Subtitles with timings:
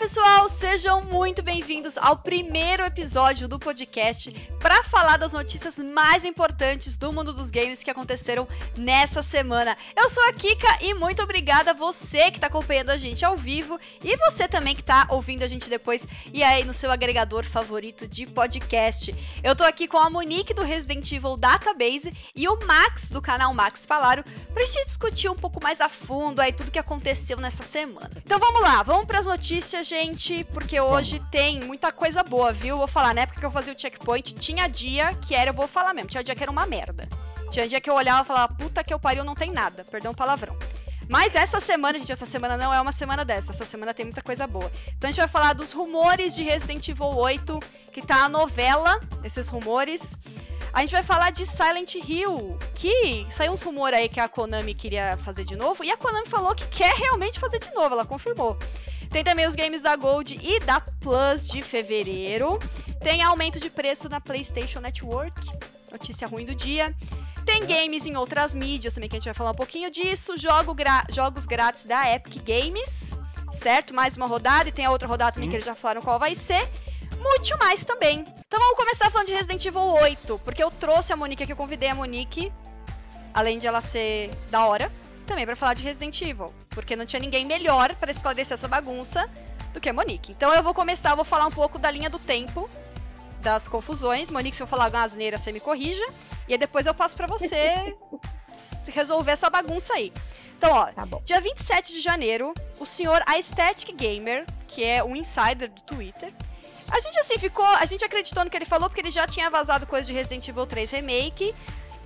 [0.00, 6.96] pessoal, sejam muito bem-vindos ao primeiro episódio do podcast para falar das notícias mais importantes
[6.96, 9.76] do mundo dos games que aconteceram nessa semana.
[9.94, 13.36] Eu sou a Kika e muito obrigada a você que está acompanhando a gente ao
[13.36, 17.44] vivo e você também que está ouvindo a gente depois e aí no seu agregador
[17.44, 19.14] favorito de podcast.
[19.44, 23.52] Eu tô aqui com a Monique do Resident Evil Database e o Max do canal
[23.52, 24.24] Max Palaro
[24.54, 28.10] pra gente discutir um pouco mais a fundo aí tudo que aconteceu nessa semana.
[28.24, 32.76] Então vamos lá, vamos para as notícias, gente, porque hoje tem muita coisa boa, viu?
[32.76, 35.66] Vou falar, na época que eu fazia o checkpoint, tinha dia que era, eu vou
[35.66, 37.08] falar mesmo, tinha dia que era uma merda.
[37.50, 39.84] Tinha dia que eu olhava e falava, puta que eu pariu, não tem nada.
[39.90, 40.56] Perdão o palavrão.
[41.08, 43.50] Mas essa semana, gente, essa semana não é uma semana dessa.
[43.50, 44.70] Essa semana tem muita coisa boa.
[44.96, 47.58] Então a gente vai falar dos rumores de Resident Evil 8,
[47.92, 50.16] que tá a novela, esses rumores.
[50.72, 54.72] A gente vai falar de Silent Hill, que saiu uns rumores aí que a Konami
[54.72, 58.04] queria fazer de novo, e a Konami falou que quer realmente fazer de novo, ela
[58.04, 58.56] confirmou.
[59.10, 62.58] Tem também os games da Gold e da Plus de fevereiro.
[63.02, 65.34] Tem aumento de preço na PlayStation Network.
[65.90, 66.94] Notícia ruim do dia.
[67.44, 70.36] Tem games em outras mídias também, que a gente vai falar um pouquinho disso.
[70.36, 70.76] Jogo
[71.10, 73.12] jogos grátis da Epic Games,
[73.50, 73.92] certo?
[73.92, 76.36] Mais uma rodada e tem a outra rodada também que eles já falaram qual vai
[76.36, 76.68] ser.
[77.18, 78.20] Muito mais também.
[78.20, 81.56] Então vamos começar falando de Resident Evil 8, porque eu trouxe a Monique aqui, eu
[81.56, 82.52] convidei a Monique,
[83.34, 84.90] além de ela ser da hora,
[85.30, 89.30] também para falar de Resident Evil, porque não tinha ninguém melhor para esclarecer essa bagunça
[89.72, 90.32] do que a Monique.
[90.32, 92.68] Então eu vou começar, eu vou falar um pouco da linha do tempo,
[93.40, 94.28] das confusões.
[94.28, 96.04] Monique, se eu falar uma asneira, você me corrija.
[96.48, 97.96] E aí depois eu passo para você
[98.92, 100.12] resolver essa bagunça aí.
[100.58, 105.70] Então, ó, tá dia 27 de janeiro, o senhor Aesthetic Gamer, que é um insider
[105.70, 106.34] do Twitter,
[106.90, 109.48] a gente assim ficou, a gente acreditou no que ele falou porque ele já tinha
[109.48, 111.54] vazado coisa de Resident Evil 3 Remake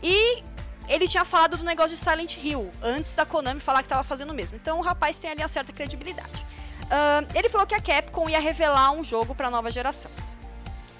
[0.02, 0.44] e
[0.88, 4.30] ele tinha falado do negócio de Silent Hill, antes da Konami falar que estava fazendo
[4.30, 4.56] o mesmo.
[4.56, 6.46] Então o rapaz tem ali uma certa credibilidade.
[6.84, 10.10] Uh, ele falou que a Capcom ia revelar um jogo para nova geração.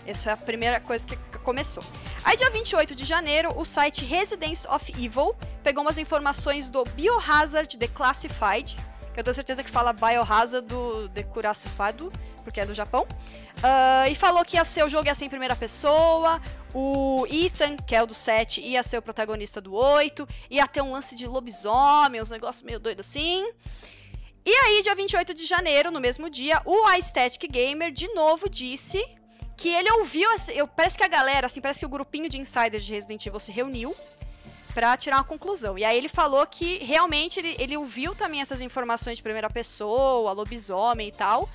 [0.07, 1.83] Essa é a primeira coisa que começou.
[2.25, 7.77] Aí, dia 28 de janeiro, o site Residence of Evil pegou umas informações do Biohazard
[7.77, 8.77] Declassified,
[9.13, 12.11] que eu tenho certeza que fala Biohazard do Declassified,
[12.43, 13.07] porque é do Japão.
[13.59, 16.41] Uh, e falou que ia ser o jogo ia ser em primeira pessoa,
[16.75, 20.83] o Ethan, que é o do 7, ia ser o protagonista do 8, ia ter
[20.83, 23.49] um lance de lobisomem, uns negócios meio doido assim.
[24.45, 29.03] E aí, dia 28 de janeiro, no mesmo dia, o Aesthetic Gamer de novo disse
[29.57, 30.29] que ele ouviu.
[30.53, 33.41] Eu, parece que a galera, assim, parece que o grupinho de insiders de Resident Evil
[33.41, 33.97] se reuniu
[34.75, 35.79] para tirar uma conclusão.
[35.79, 40.33] E aí ele falou que realmente ele, ele ouviu também essas informações de primeira pessoa,
[40.33, 41.49] lobisomem e tal,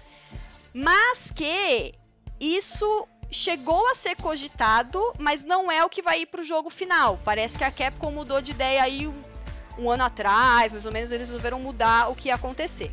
[0.74, 1.94] mas que
[2.40, 7.20] isso chegou a ser cogitado, mas não é o que vai ir pro jogo final.
[7.24, 9.22] Parece que a Capcom mudou de ideia aí um,
[9.78, 12.92] um ano atrás, mais ou menos, eles resolveram mudar o que ia acontecer.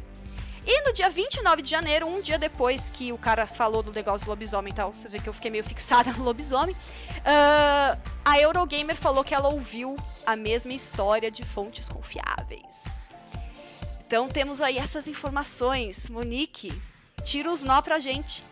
[0.67, 4.25] E no dia 29 de janeiro, um dia depois que o cara falou do negócio
[4.27, 8.41] do lobisomem e tal, vocês veem que eu fiquei meio fixada no lobisomem, uh, a
[8.41, 13.11] Eurogamer falou que ela ouviu a mesma história de fontes confiáveis.
[14.05, 16.09] Então temos aí essas informações.
[16.09, 16.73] Monique,
[17.23, 18.45] tira os nó pra gente.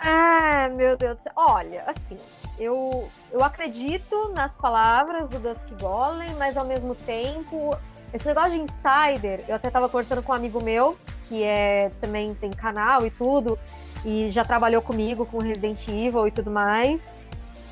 [0.00, 1.32] Ah, meu Deus do céu.
[1.36, 2.18] Olha, assim,
[2.58, 7.76] eu, eu acredito nas palavras do Dusk Golem, mas ao mesmo tempo,
[8.12, 10.96] esse negócio de insider, eu até tava conversando com um amigo meu,
[11.28, 13.58] que é também tem canal e tudo,
[14.04, 17.00] e já trabalhou comigo com Resident Evil e tudo mais.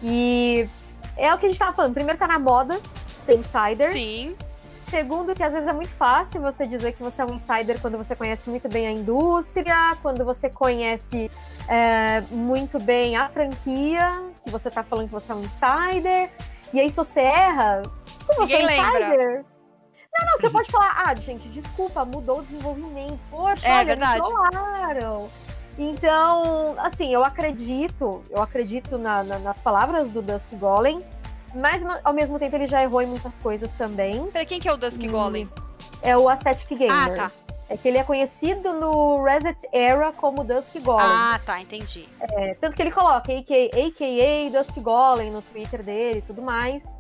[0.03, 0.69] E
[1.17, 1.95] é o que a gente tava falando.
[1.95, 2.79] Primeiro tá na moda
[3.09, 3.91] ser insider.
[3.91, 4.37] Sim.
[4.91, 7.99] Segundo, que às vezes é muito fácil você dizer que você é um insider quando
[7.99, 11.31] você conhece muito bem a indústria, quando você conhece
[11.69, 16.31] é, muito bem a franquia, que você tá falando que você é um insider.
[16.73, 17.83] E aí, se você erra,
[18.27, 19.11] como você é um insider?
[19.11, 19.45] Lembra.
[20.19, 23.21] Não, não, você pode falar, ah, gente, desculpa, mudou o desenvolvimento.
[23.31, 24.27] Poxa, é, olha, verdade.
[24.27, 25.25] falaram.
[25.79, 30.99] Então, assim, eu acredito, eu acredito na, na, nas palavras do Dusk Golem,
[31.55, 34.27] mas ao mesmo tempo ele já errou em muitas coisas também.
[34.29, 35.49] Peraí, quem que é o Dusk Golem?
[36.03, 36.93] É o Aesthetic Gamer.
[36.93, 37.33] Ah, tá.
[37.71, 41.07] É que ele é conhecido no Reset Era como Dusk Golem.
[41.07, 42.09] Ah, tá, entendi.
[42.19, 46.97] É, tanto que ele coloca AKA, AKA Dusk Golem no Twitter dele e tudo mais.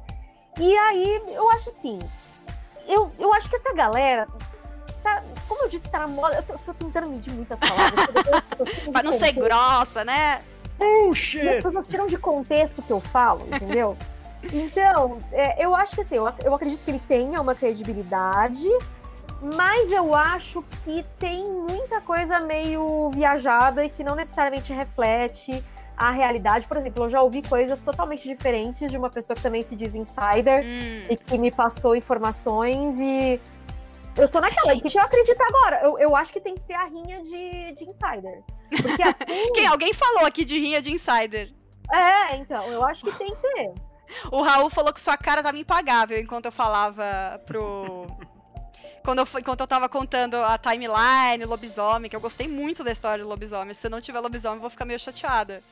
[0.61, 1.99] E aí, eu acho assim,
[2.87, 4.27] eu, eu acho que essa galera
[5.03, 6.37] tá, como eu disse, tá na moda.
[6.37, 8.07] Eu tô, tô tentando medir muitas palavras.
[8.93, 10.39] pra não ser grossa, né?
[10.79, 11.49] Bullshit!
[11.49, 13.97] as pessoas tiram de contexto o que eu falo, entendeu?
[14.53, 18.69] Então, é, eu acho que assim, eu, eu acredito que ele tenha uma credibilidade,
[19.41, 25.63] mas eu acho que tem muita coisa meio viajada e que não necessariamente reflete
[25.97, 26.67] a realidade.
[26.67, 29.95] Por exemplo, eu já ouvi coisas totalmente diferentes de uma pessoa que também se diz
[29.95, 31.07] insider hum.
[31.11, 33.41] e que me passou informações e
[34.17, 34.91] Eu tô naquela, Gente.
[34.91, 35.81] que eu acredito agora.
[35.83, 38.43] Eu, eu acho que tem que ter a rinha de, de insider.
[38.71, 39.53] Porque assim...
[39.55, 39.67] Quem?
[39.67, 41.53] Alguém falou aqui de rinha de insider.
[41.93, 43.88] É, então, eu acho que tem que ter.
[44.33, 47.05] O Raul falou que sua cara tava impagável enquanto eu falava
[47.47, 48.07] pro.
[49.05, 52.93] Quando eu, enquanto eu tava contando a timeline, o lobisomem, que eu gostei muito da
[52.93, 53.73] história do lobisomem.
[53.73, 55.63] Se não tiver lobisomem, eu vou ficar meio chateada.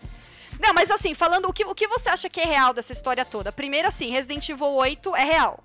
[0.59, 3.27] Não, mas assim, falando, o que, o que você acha que é real dessa história
[3.27, 3.53] toda?
[3.53, 5.63] Primeiro, assim, Resident Evil 8 é real.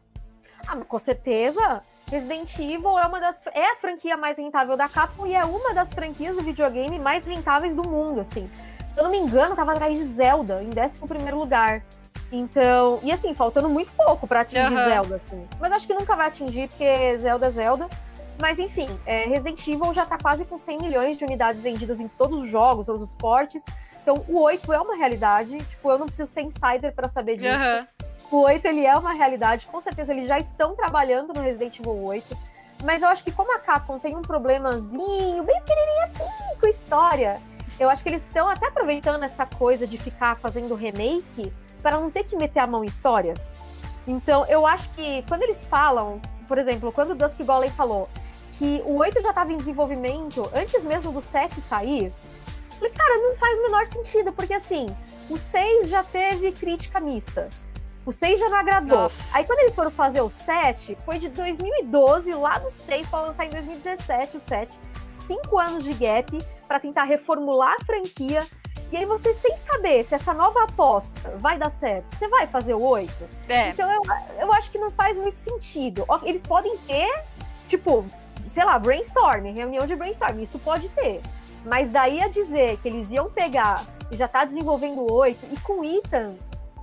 [0.67, 1.81] Ah, com certeza.
[2.09, 5.73] Resident Evil é uma das é a franquia mais rentável da Capcom e é uma
[5.73, 8.51] das franquias do videogame mais rentáveis do mundo, assim.
[8.89, 11.85] Se eu não me engano, tava atrás de Zelda, em 11 primeiro lugar.
[12.31, 14.85] Então, e assim, faltando muito pouco para atingir uhum.
[14.85, 15.47] Zelda, assim.
[15.59, 17.89] Mas acho que nunca vai atingir, porque Zelda é Zelda.
[18.39, 22.07] Mas enfim, é, Resident Evil já tá quase com 100 milhões de unidades vendidas em
[22.07, 23.65] todos os jogos, todos os portes.
[24.01, 25.57] Então, o 8 é uma realidade.
[25.57, 27.57] Tipo, eu não preciso ser insider para saber disso.
[27.57, 28.39] Uhum.
[28.39, 29.67] O 8 ele é uma realidade.
[29.67, 32.37] Com certeza eles já estão trabalhando no Resident Evil 8.
[32.83, 37.35] Mas eu acho que como a Capcom tem um problemazinho bem pequenininho assim com história,
[37.81, 41.51] eu acho que eles estão até aproveitando essa coisa de ficar fazendo remake
[41.81, 43.33] para não ter que meter a mão em história.
[44.05, 48.07] Então, eu acho que quando eles falam, por exemplo, quando o Dusk Golem falou
[48.51, 53.17] que o 8 já estava em desenvolvimento antes mesmo do 7 sair, eu falei, cara,
[53.17, 54.95] não faz o menor sentido, porque assim,
[55.27, 57.49] o 6 já teve crítica mista.
[58.05, 58.97] O 6 já não agradou.
[58.99, 59.35] Nossa.
[59.35, 63.45] Aí quando eles foram fazer o 7, foi de 2012, lá no 6, para lançar
[63.45, 64.79] em 2017 o 7.
[65.31, 66.37] Cinco anos de gap
[66.67, 68.45] para tentar reformular a franquia
[68.91, 72.73] e aí você, sem saber se essa nova aposta vai dar certo, você vai fazer
[72.73, 73.13] o 8?
[73.47, 73.69] É.
[73.69, 74.01] Então eu,
[74.37, 76.03] eu acho que não faz muito sentido.
[76.25, 77.09] Eles podem ter,
[77.65, 78.05] tipo,
[78.45, 81.21] sei lá, brainstorm, reunião de brainstorm, isso pode ter.
[81.63, 85.59] Mas daí a dizer que eles iam pegar e já tá desenvolvendo o 8, e
[85.61, 86.35] com o Ethan,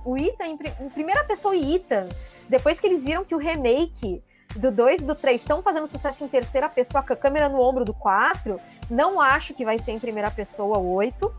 [0.03, 2.09] o Ethan em, em primeira pessoa e Ethan,
[2.47, 4.23] depois que eles viram que o remake
[4.55, 7.59] do 2 e do 3 estão fazendo sucesso em terceira pessoa com a câmera no
[7.59, 8.59] ombro do 4,
[8.89, 11.31] não acho que vai ser em primeira pessoa o 8.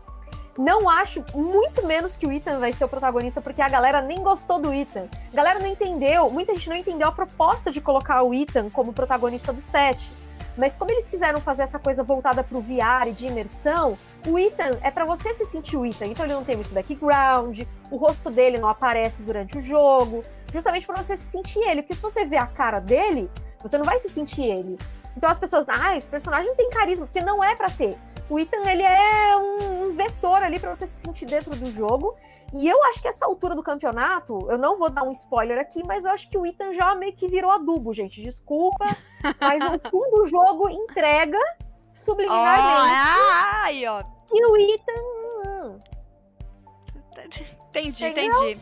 [0.57, 4.21] Não acho muito menos que o Ethan vai ser o protagonista, porque a galera nem
[4.21, 5.07] gostou do Ethan.
[5.31, 8.91] A galera não entendeu, muita gente não entendeu a proposta de colocar o Ethan como
[8.91, 10.13] protagonista do set.
[10.57, 14.77] Mas como eles quiseram fazer essa coisa voltada pro VR e de imersão, o Ethan
[14.81, 16.07] é para você se sentir o Ethan.
[16.07, 20.21] Então ele não tem muito background, o rosto dele não aparece durante o jogo,
[20.51, 21.81] justamente para você se sentir ele.
[21.81, 23.29] Porque se você vê a cara dele,
[23.61, 24.77] você não vai se sentir ele.
[25.15, 27.97] Então as pessoas, ah, esse personagem não tem carisma, porque não é para ter.
[28.29, 32.15] O Ethan, ele é um, um vetor ali para você se sentir dentro do jogo.
[32.53, 35.83] E eu acho que essa altura do campeonato, eu não vou dar um spoiler aqui,
[35.85, 38.21] mas eu acho que o Ethan já meio que virou adubo, gente.
[38.21, 38.85] Desculpa,
[39.39, 41.39] mas o fim do jogo entrega
[41.93, 42.63] subliminarmente.
[42.63, 43.31] Oh,
[43.63, 44.03] ai, ó.
[44.33, 45.79] E o Ethan.
[47.69, 48.43] Entendi, Entendeu?
[48.43, 48.61] entendi.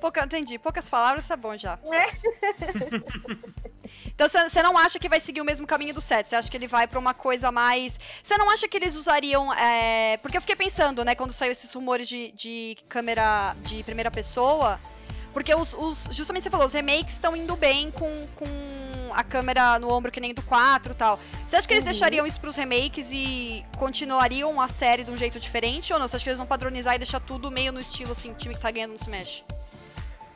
[0.00, 0.58] Pouca, entendi.
[0.58, 1.78] Poucas palavras, tá bom já.
[1.92, 2.06] É.
[4.14, 6.28] Então você não acha que vai seguir o mesmo caminho do 7?
[6.28, 8.00] Você acha que ele vai pra uma coisa mais.
[8.22, 9.52] Você não acha que eles usariam.
[9.52, 10.16] É...
[10.18, 14.80] Porque eu fiquei pensando, né, quando saiu esses rumores de, de câmera de primeira pessoa.
[15.32, 18.46] Porque os, os, Justamente você falou, os remakes estão indo bem com, com
[19.12, 21.20] a câmera no ombro que nem do 4 e tal.
[21.46, 21.90] Você acha que eles uhum.
[21.90, 25.92] deixariam isso pros remakes e continuariam a série de um jeito diferente?
[25.92, 26.08] Ou não?
[26.08, 28.60] Você acha que eles vão padronizar e deixar tudo meio no estilo assim, time que
[28.62, 29.44] tá ganhando não se mexe?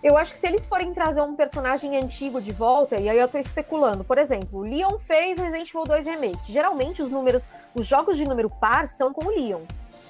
[0.02, 3.28] Eu acho que se eles forem trazer um personagem antigo de volta, e aí eu
[3.28, 6.50] tô especulando, por exemplo, o Leon fez Resident Evil 2 Remake.
[6.50, 9.60] Geralmente os números, os jogos de número par são com o Leon.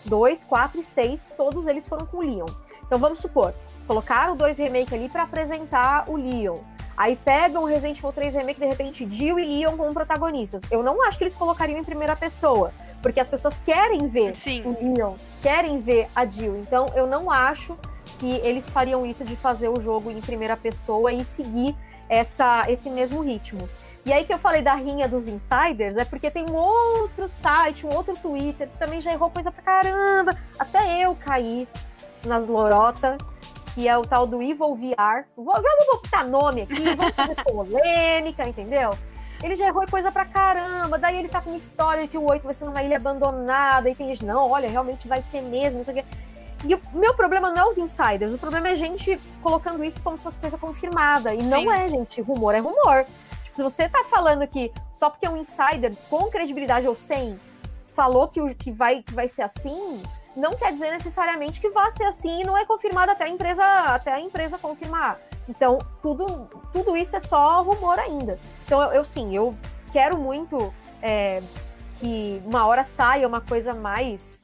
[0.04, 2.46] 2, 4 e 6, todos eles foram com o Leon.
[2.86, 3.52] Então vamos supor,
[3.86, 6.54] colocaram o 2 Remake ali para apresentar o Leon.
[6.96, 10.62] Aí pegam o Resident Evil 3 Remake, de repente, Jill e Leon como protagonistas.
[10.70, 12.72] Eu não acho que eles colocariam em primeira pessoa,
[13.02, 14.62] porque as pessoas querem ver Sim.
[14.64, 16.56] o Leon, querem ver a Jill.
[16.58, 17.76] Então eu não acho
[18.20, 21.74] que eles fariam isso de fazer o jogo em primeira pessoa e seguir
[22.06, 23.66] essa, esse mesmo ritmo.
[24.04, 27.86] E aí que eu falei da rinha dos insiders, é porque tem um outro site,
[27.86, 30.36] um outro Twitter que também já errou coisa pra caramba.
[30.58, 31.66] Até eu caí
[32.24, 33.16] nas lorotas,
[33.74, 35.24] que é o tal do Evil VR.
[35.34, 38.96] Vamos botar nome aqui, vamos fazer polêmica, entendeu?
[39.42, 42.28] Ele já errou coisa pra caramba, daí ele tá com uma história de que o
[42.28, 45.78] 8 vai ser numa ilha abandonada, e tem gente, não, olha, realmente vai ser mesmo,
[45.78, 46.04] não sei o quê.
[46.64, 50.02] E o meu problema não é os insiders, o problema é a gente colocando isso
[50.02, 51.34] como se fosse coisa confirmada.
[51.34, 51.50] E Sim.
[51.50, 52.20] não é, gente.
[52.20, 53.06] Rumor é rumor.
[53.42, 57.40] Tipo, se você tá falando que só porque um insider com credibilidade ou sem
[57.88, 60.02] falou que, o, que, vai, que vai ser assim,
[60.36, 63.64] não quer dizer necessariamente que vai ser assim e não é confirmado até a empresa,
[63.64, 65.20] até a empresa confirmar.
[65.48, 68.38] Então, tudo, tudo isso é só rumor ainda.
[68.64, 69.52] Então, eu, eu sim, eu
[69.92, 71.42] quero muito é,
[71.98, 74.40] que uma hora saia uma coisa mais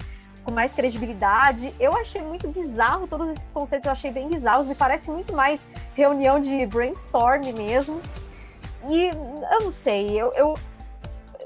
[0.46, 1.74] com mais credibilidade.
[1.78, 5.66] Eu achei muito bizarro todos esses conceitos, eu achei bem bizarros, me parece muito mais
[5.94, 8.00] reunião de brainstorm mesmo.
[8.88, 10.54] E eu não sei, eu, eu,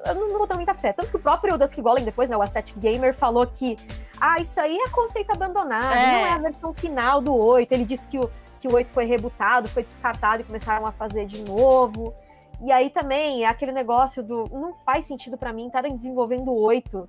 [0.05, 0.93] eu não vou ter muita fé.
[0.93, 3.77] Tanto que o próprio Dusk Golem, depois, né, o Aesthetic Gamer, falou que
[4.21, 6.07] ah, isso aí é conceito abandonado, é.
[6.07, 7.73] não é a versão final do 8.
[7.73, 8.31] Ele disse que o,
[8.61, 12.15] que o 8 foi rebutado, foi descartado e começaram a fazer de novo.
[12.61, 14.45] E aí também é aquele negócio do.
[14.53, 17.09] Não faz sentido para mim estarem desenvolvendo o 8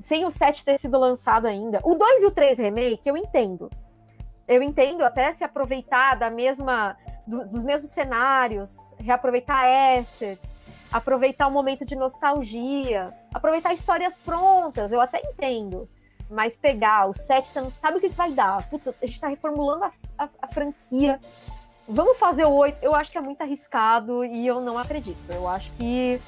[0.00, 1.80] sem o 7 ter sido lançado ainda.
[1.84, 3.70] O 2 e o 3 remake, eu entendo.
[4.46, 6.96] Eu entendo até se aproveitar da mesma
[7.26, 9.64] dos, dos mesmos cenários, reaproveitar
[9.98, 10.58] assets,
[10.92, 15.88] aproveitar um momento de nostalgia, aproveitar histórias prontas, eu até entendo.
[16.30, 18.68] Mas pegar o 7, você não sabe o que vai dar.
[18.68, 21.20] Putz, a gente tá reformulando a, a, a franquia.
[21.88, 22.82] Vamos fazer o 8.
[22.82, 25.30] Eu acho que é muito arriscado e eu não acredito.
[25.30, 26.20] Eu acho que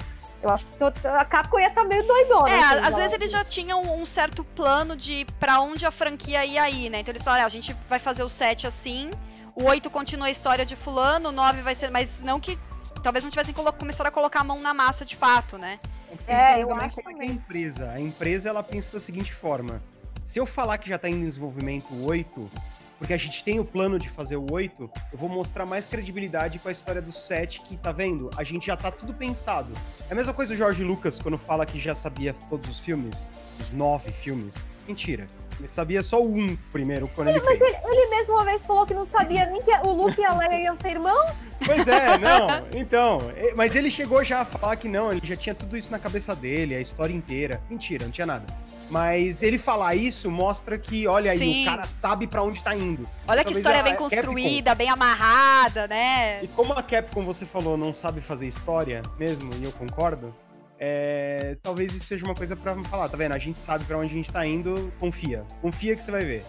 [0.43, 2.51] eu acho que a Capcom ia estar tá meio doidona.
[2.51, 6.69] É, às vezes eles já tinham um certo plano de para onde a franquia ia
[6.71, 7.01] ir, né?
[7.01, 9.11] Então eles falaram, ah, a gente vai fazer o 7 assim,
[9.55, 12.59] o 8 continua a história de fulano, o 9 vai ser, mas não que
[13.03, 15.81] talvez não tivessem começado a colocar a mão na massa de fato, né?
[16.27, 19.83] É, eu acho como é que a empresa, a empresa ela pensa da seguinte forma:
[20.25, 22.51] se eu falar que já tá em desenvolvimento o 8,
[22.99, 26.59] porque a gente tem o plano de fazer o 8, eu vou mostrar mais credibilidade
[26.59, 28.29] com a história do 7, que tá vendo?
[28.37, 29.73] A gente já tá tudo pensado.
[30.09, 33.29] É a mesma coisa o George Lucas quando fala que já sabia todos os filmes,
[33.61, 34.57] os nove filmes.
[34.89, 35.27] Mentira.
[35.59, 37.75] Ele sabia só um primeiro quando é, ele mas fez.
[37.75, 40.35] Ele, ele mesmo uma vez falou que não sabia nem que o Luke e a
[40.35, 41.59] Leia iam ser irmãos.
[41.65, 42.47] Pois é, não.
[42.75, 43.21] Então,
[43.55, 46.35] mas ele chegou já a falar que não, ele já tinha tudo isso na cabeça
[46.35, 47.61] dele, a história inteira.
[47.69, 48.47] Mentira, não tinha nada.
[48.91, 51.63] Mas ele falar isso mostra que, olha aí, Sim.
[51.63, 53.03] o cara sabe para onde tá indo.
[53.03, 54.79] Olha Talvez que história bem construída, Capcom...
[54.79, 56.43] bem amarrada, né?
[56.43, 60.35] E como a Capcom, você falou, não sabe fazer história mesmo, e eu concordo,
[60.79, 63.33] é, talvez isso seja uma coisa para falar, tá vendo?
[63.35, 65.45] A gente sabe para onde a gente tá indo, confia.
[65.61, 66.43] Confia que você vai ver.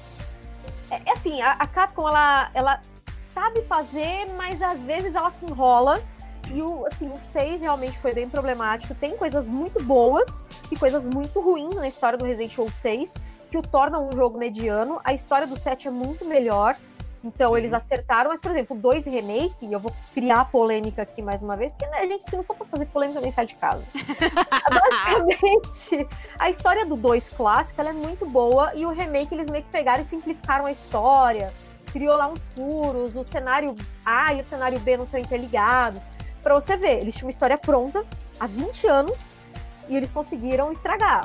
[0.92, 2.82] É, é assim, a, a Capcom, ela, ela
[3.22, 6.02] sabe fazer, mas às vezes ela se enrola.
[6.52, 8.96] E o, assim, o 6 realmente foi bem problemático.
[8.96, 13.14] Tem coisas muito boas e coisas muito ruins na história do Resident Evil 6,
[13.50, 15.00] que o tornam um jogo mediano.
[15.04, 16.76] A história do 7 é muito melhor.
[17.24, 17.78] Então, eles uhum.
[17.78, 21.58] acertaram, mas, por exemplo, o 2 remake, e eu vou criar polêmica aqui mais uma
[21.58, 23.84] vez, porque, né, gente, se não for pra fazer polêmica, nem sai de casa.
[25.14, 29.70] Basicamente, a história do 2 clássico, é muito boa, e o remake, eles meio que
[29.70, 31.54] pegaram e simplificaram a história,
[31.92, 36.02] criou lá uns furos, o cenário A e o cenário B não são interligados.
[36.50, 38.04] Pra você ver, eles tinham uma história pronta
[38.40, 39.36] há 20 anos,
[39.88, 41.24] e eles conseguiram estragar.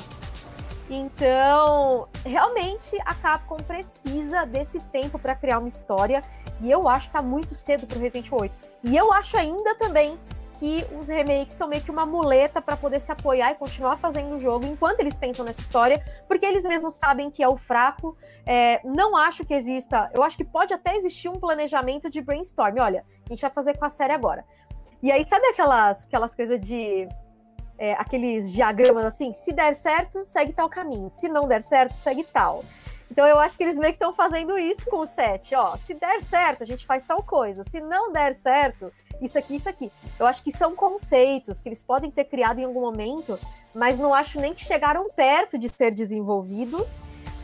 [0.90, 6.22] Então, realmente a Capcom precisa desse tempo para criar uma história
[6.60, 8.54] e eu acho que tá muito cedo pro Resident Evil 8.
[8.84, 10.18] E eu acho ainda também
[10.58, 14.34] que os remakes são meio que uma muleta para poder se apoiar e continuar fazendo
[14.34, 18.14] o jogo enquanto eles pensam nessa história, porque eles mesmos sabem que é o fraco.
[18.46, 20.10] É, não acho que exista.
[20.12, 22.78] Eu acho que pode até existir um planejamento de brainstorm.
[22.78, 24.44] Olha, a gente vai fazer com a série agora.
[25.04, 27.06] E aí, sabe aquelas, aquelas coisas de
[27.76, 32.24] é, aqueles diagramas assim, se der certo, segue tal caminho, se não der certo, segue
[32.24, 32.64] tal.
[33.10, 35.92] Então eu acho que eles meio que estão fazendo isso com o set, ó, se
[35.92, 39.92] der certo, a gente faz tal coisa, se não der certo, isso aqui, isso aqui.
[40.18, 43.38] Eu acho que são conceitos que eles podem ter criado em algum momento,
[43.74, 46.88] mas não acho nem que chegaram perto de ser desenvolvidos.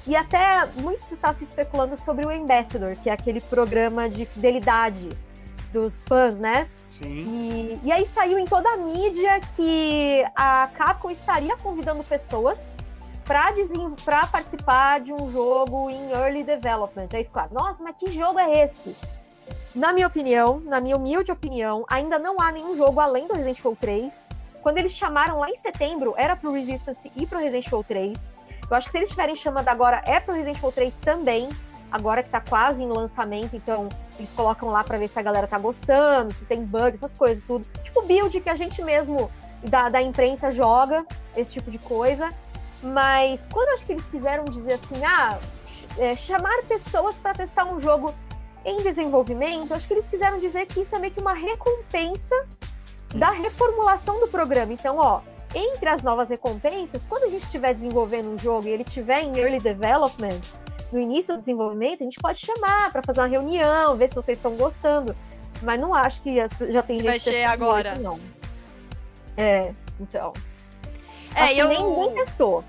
[0.06, 5.10] E até muito está se especulando sobre o Ambassador, que é aquele programa de fidelidade
[5.72, 6.68] dos fãs, né?
[6.88, 7.06] Sim.
[7.06, 12.76] E, e aí saiu em toda a mídia que a Capcom estaria convidando pessoas
[14.04, 17.08] para participar de um jogo em early development.
[17.12, 18.96] Aí ficar, nossa, mas que jogo é esse?
[19.72, 23.60] Na minha opinião, na minha humilde opinião, ainda não há nenhum jogo além do Resident
[23.60, 24.30] Evil 3.
[24.62, 28.28] Quando eles chamaram lá em setembro, era pro Resistance e pro Resident Evil 3.
[28.68, 31.48] Eu acho que se eles estiverem chamando agora, é pro Resident Evil 3 também
[31.90, 35.46] agora que tá quase em lançamento, então eles colocam lá para ver se a galera
[35.46, 37.66] tá gostando, se tem bugs, essas coisas, tudo.
[37.82, 39.30] Tipo build que a gente mesmo
[39.62, 41.04] da, da imprensa joga,
[41.36, 42.28] esse tipo de coisa.
[42.82, 45.38] Mas quando acho que eles quiseram dizer assim, ah,
[45.98, 48.14] é, chamar pessoas para testar um jogo
[48.64, 52.34] em desenvolvimento, acho que eles quiseram dizer que isso é meio que uma recompensa
[53.14, 54.72] da reformulação do programa.
[54.72, 55.20] Então, ó,
[55.54, 59.36] entre as novas recompensas, quando a gente estiver desenvolvendo um jogo e ele estiver em
[59.38, 60.40] early development,
[60.92, 64.38] no início do desenvolvimento, a gente pode chamar para fazer uma reunião, ver se vocês
[64.38, 65.16] estão gostando.
[65.62, 66.36] Mas não acho que
[66.68, 67.94] já tem gente Vai agora.
[67.96, 68.18] não.
[69.36, 70.32] É, então.
[71.34, 71.68] É, eu...
[71.68, 72.64] nem, nem testou.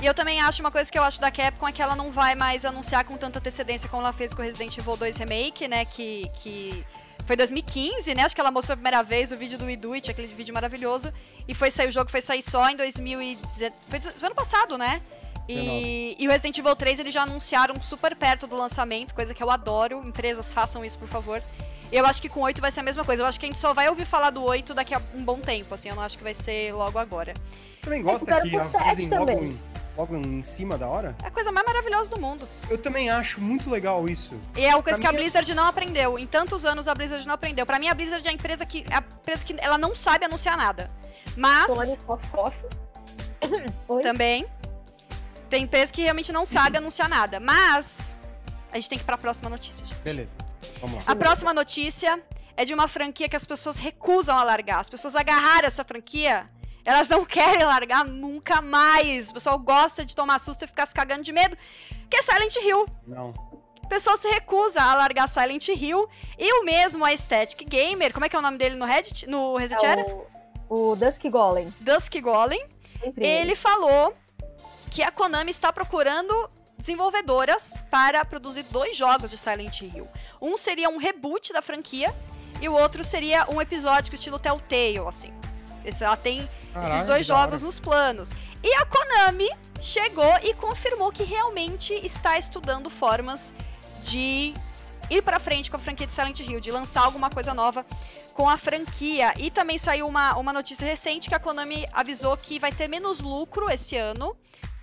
[0.00, 2.10] E eu também acho uma coisa que eu acho da Capcom é que ela não
[2.10, 5.86] vai mais anunciar com tanta antecedência como ela fez com Resident Evil 2 Remake, né?
[5.86, 6.84] Que, que
[7.24, 8.24] foi 2015, né?
[8.24, 10.52] Acho que ela mostrou a primeira vez o vídeo do We Do It, aquele vídeo
[10.52, 11.10] maravilhoso.
[11.48, 13.74] E foi sair o jogo foi sair só em 2019.
[13.88, 15.00] Foi, foi ano passado, né?
[15.48, 19.42] E, e, o Resident Evil 3 eles já anunciaram super perto do lançamento, coisa que
[19.42, 20.02] eu adoro.
[20.06, 21.40] Empresas façam isso, por favor.
[21.92, 23.22] Eu acho que com 8 vai ser a mesma coisa.
[23.22, 25.38] Eu acho que a gente só vai ouvir falar do 8 daqui a um bom
[25.38, 25.88] tempo, assim.
[25.88, 27.32] Eu não acho que vai ser logo agora.
[27.70, 28.40] Você também gosta É,
[28.96, 29.48] que logo também.
[29.50, 29.60] em,
[29.96, 31.14] logo em cima da hora?
[31.22, 32.48] É a coisa mais maravilhosa do mundo.
[32.68, 34.30] Eu também acho muito legal isso.
[34.56, 36.18] E é uma coisa Pra que a mim é- Blizzard não aprendeu.
[36.18, 37.64] Em tantos anos a Blizzard não aprendeu.
[37.64, 38.84] Pra mim, a Blizzard é a empresa que.
[38.90, 40.90] é A empresa que ela não sabe anunciar nada.
[41.36, 41.66] Mas.
[41.68, 41.96] Tony?
[44.02, 44.44] Também.
[45.48, 47.40] Tem empresa que realmente não sabe anunciar nada.
[47.40, 48.16] Mas.
[48.72, 49.98] A gente tem que ir pra próxima notícia, gente.
[50.00, 50.32] Beleza,
[50.80, 51.12] vamos lá.
[51.12, 52.20] A próxima notícia
[52.56, 54.80] é de uma franquia que as pessoas recusam a largar.
[54.80, 56.46] As pessoas agarraram essa franquia,
[56.84, 59.30] elas não querem largar nunca mais.
[59.30, 61.56] O pessoal gosta de tomar susto e ficar se cagando de medo,
[62.10, 62.86] que é Silent Hill.
[63.06, 63.30] Não.
[63.82, 66.08] O pessoal se recusa a largar Silent Hill.
[66.36, 69.28] E o mesmo a Static Gamer, como é que é o nome dele no Reddit?
[69.28, 70.00] No Reset era?
[70.00, 70.04] É
[70.68, 71.72] o, o Dusk Golem.
[71.80, 72.66] Dusk Golem.
[73.00, 74.16] Sempre Ele falou
[74.96, 76.32] que a Konami está procurando
[76.78, 80.08] desenvolvedoras para produzir dois jogos de Silent Hill.
[80.40, 82.14] Um seria um reboot da franquia
[82.62, 85.34] e o outro seria um episódio estilo Telltale, assim.
[86.00, 87.44] Ela tem esses Caralho, dois da hora.
[87.44, 88.30] jogos nos planos.
[88.64, 93.52] E a Konami chegou e confirmou que realmente está estudando formas
[94.00, 94.54] de
[95.10, 97.84] ir pra frente com a franquia de Silent Hill, de lançar alguma coisa nova
[98.32, 99.34] com a franquia.
[99.36, 103.20] E também saiu uma, uma notícia recente que a Konami avisou que vai ter menos
[103.20, 104.34] lucro esse ano,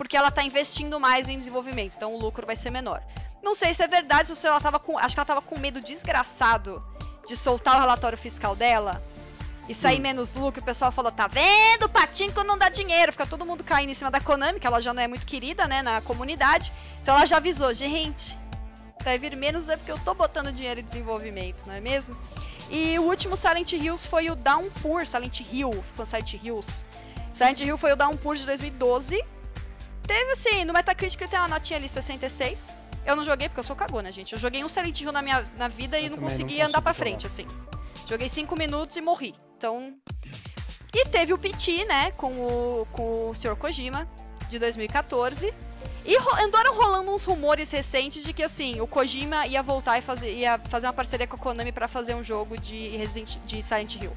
[0.04, 3.02] porque ela tá investindo mais em desenvolvimento, então o lucro vai ser menor.
[3.42, 4.98] Não sei se é verdade, ou se ela tava com.
[4.98, 6.86] Acho que ela tava com medo desgraçado
[7.26, 9.02] de soltar o relatório fiscal dela
[9.68, 10.62] e sair menos lucro.
[10.62, 11.88] O pessoal falou: tá vendo?
[11.88, 13.14] Patinco não dá dinheiro.
[13.14, 15.68] Fica todo mundo caindo em cima da Konami, que ela já não é muito querida,
[15.68, 16.74] né, na comunidade.
[17.02, 18.38] Então ela já avisou: gente,
[19.04, 22.14] vai vir menos é porque eu tô botando dinheiro em desenvolvimento, não é mesmo?
[22.70, 26.86] E o último Silent Hills foi o Downpour, Silent Hill, foi Silent Hills.
[27.34, 29.24] Silent Hill foi o Downpour de 2012.
[30.06, 32.76] Teve assim, no Metacritic ele tem uma notinha ali 66.
[33.06, 34.34] Eu não joguei porque eu sou cagona, gente.
[34.34, 36.50] Eu joguei um Silent Hill na minha na vida e Eu não também não consegui
[36.54, 37.04] consigo andar pra jogar.
[37.06, 37.46] frente, assim.
[38.08, 39.34] Joguei 5 minutos e morri.
[39.58, 39.94] Então.
[40.94, 43.56] E teve o PT, né, com o, com o Sr.
[43.56, 44.08] Kojima,
[44.48, 45.52] de 2014.
[46.06, 50.02] E ro- andaram rolando uns rumores recentes de que, assim, o Kojima ia voltar e
[50.02, 53.64] fazer, ia fazer uma parceria com a Konami pra fazer um jogo de Resident de
[53.64, 54.12] Silent Hill.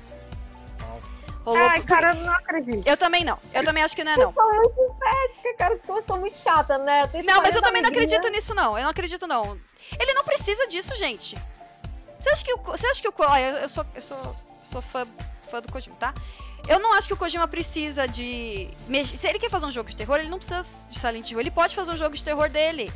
[1.54, 2.86] Ai, cara, eu não acredito.
[2.86, 3.38] Eu também não.
[3.52, 4.30] Eu também acho que não é, não.
[4.30, 5.78] Eu sou muito cética, cara.
[5.88, 7.02] Eu sou muito chata, né?
[7.14, 8.76] Eu Não, mas eu 40 também não acredito nisso, não.
[8.76, 9.58] Eu não acredito, não.
[10.00, 11.36] Ele não precisa disso, gente.
[12.18, 14.82] Você acha que o, você acha que o olha, eu, eu sou, eu sou, sou
[14.82, 15.06] fã,
[15.48, 16.12] fã do Kojima, tá?
[16.68, 18.68] Eu não acho que o Kojima precisa de.
[19.14, 21.38] Se ele quer fazer um jogo de terror, ele não precisa de Silent Hill.
[21.38, 22.92] Ele pode fazer um jogo de terror dele.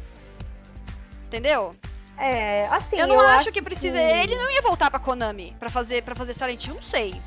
[1.26, 1.70] Entendeu?
[2.18, 2.96] É, assim.
[2.96, 3.96] eu não acho, acho que precisa.
[3.96, 7.20] que- Ele não ia voltar pra Konami pra fazer, pra fazer Silent Hill, não sei.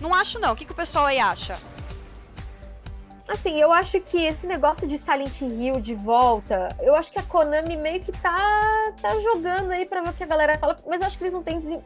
[0.00, 0.52] Não acho, não.
[0.52, 1.58] O que, que o pessoal aí acha?
[3.28, 7.22] Assim, eu acho que esse negócio de Silent Hill de volta, eu acho que a
[7.22, 11.00] Konami meio que tá, tá jogando aí pra ver o que a galera fala, mas
[11.00, 11.82] eu acho que eles não têm desen-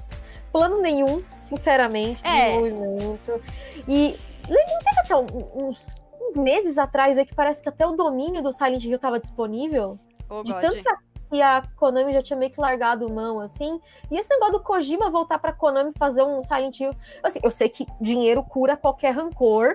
[0.50, 2.46] plano nenhum, sinceramente, É.
[2.58, 3.42] desenvolvimento.
[3.86, 8.42] E não teve até uns, uns meses atrás aí que parece que até o domínio
[8.42, 9.98] do Silent Hill tava disponível.
[10.30, 10.62] Ô, De God.
[10.62, 10.96] tanto que a,
[11.34, 13.80] que a Konami já tinha meio que largado mão, assim.
[14.08, 16.94] E esse negócio do Kojima voltar pra Konami fazer um Silent Hill.
[17.24, 19.74] Assim, eu sei que dinheiro cura qualquer rancor,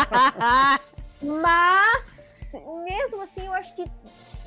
[1.22, 2.52] mas
[2.84, 3.90] mesmo assim, eu acho que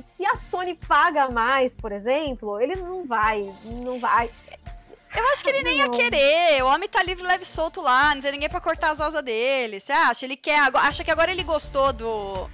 [0.03, 4.29] se a Sony paga mais, por exemplo, ele não vai, não vai.
[5.15, 6.63] Eu acho que ele nem ia querer.
[6.63, 8.13] O homem tá livre, leve solto lá.
[8.13, 9.79] Não tem ninguém pra cortar as asas dele.
[9.79, 10.25] Você acha?
[10.25, 10.59] Ele quer.
[10.75, 12.49] Acha que agora ele gostou do.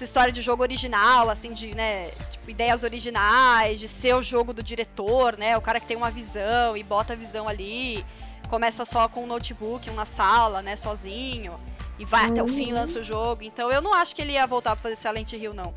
[0.00, 2.08] Essa história de jogo original, assim, de, né?
[2.30, 5.58] Tipo, ideias originais, de ser o jogo do diretor, né?
[5.58, 8.02] O cara que tem uma visão e bota a visão ali.
[8.48, 10.74] Começa só com um notebook, um na sala, né?
[10.74, 11.52] Sozinho.
[11.98, 12.78] E vai até o fim e Uhum.
[12.78, 13.42] lança o jogo.
[13.42, 15.74] Então eu não acho que ele ia voltar pra fazer Silent Hill, não.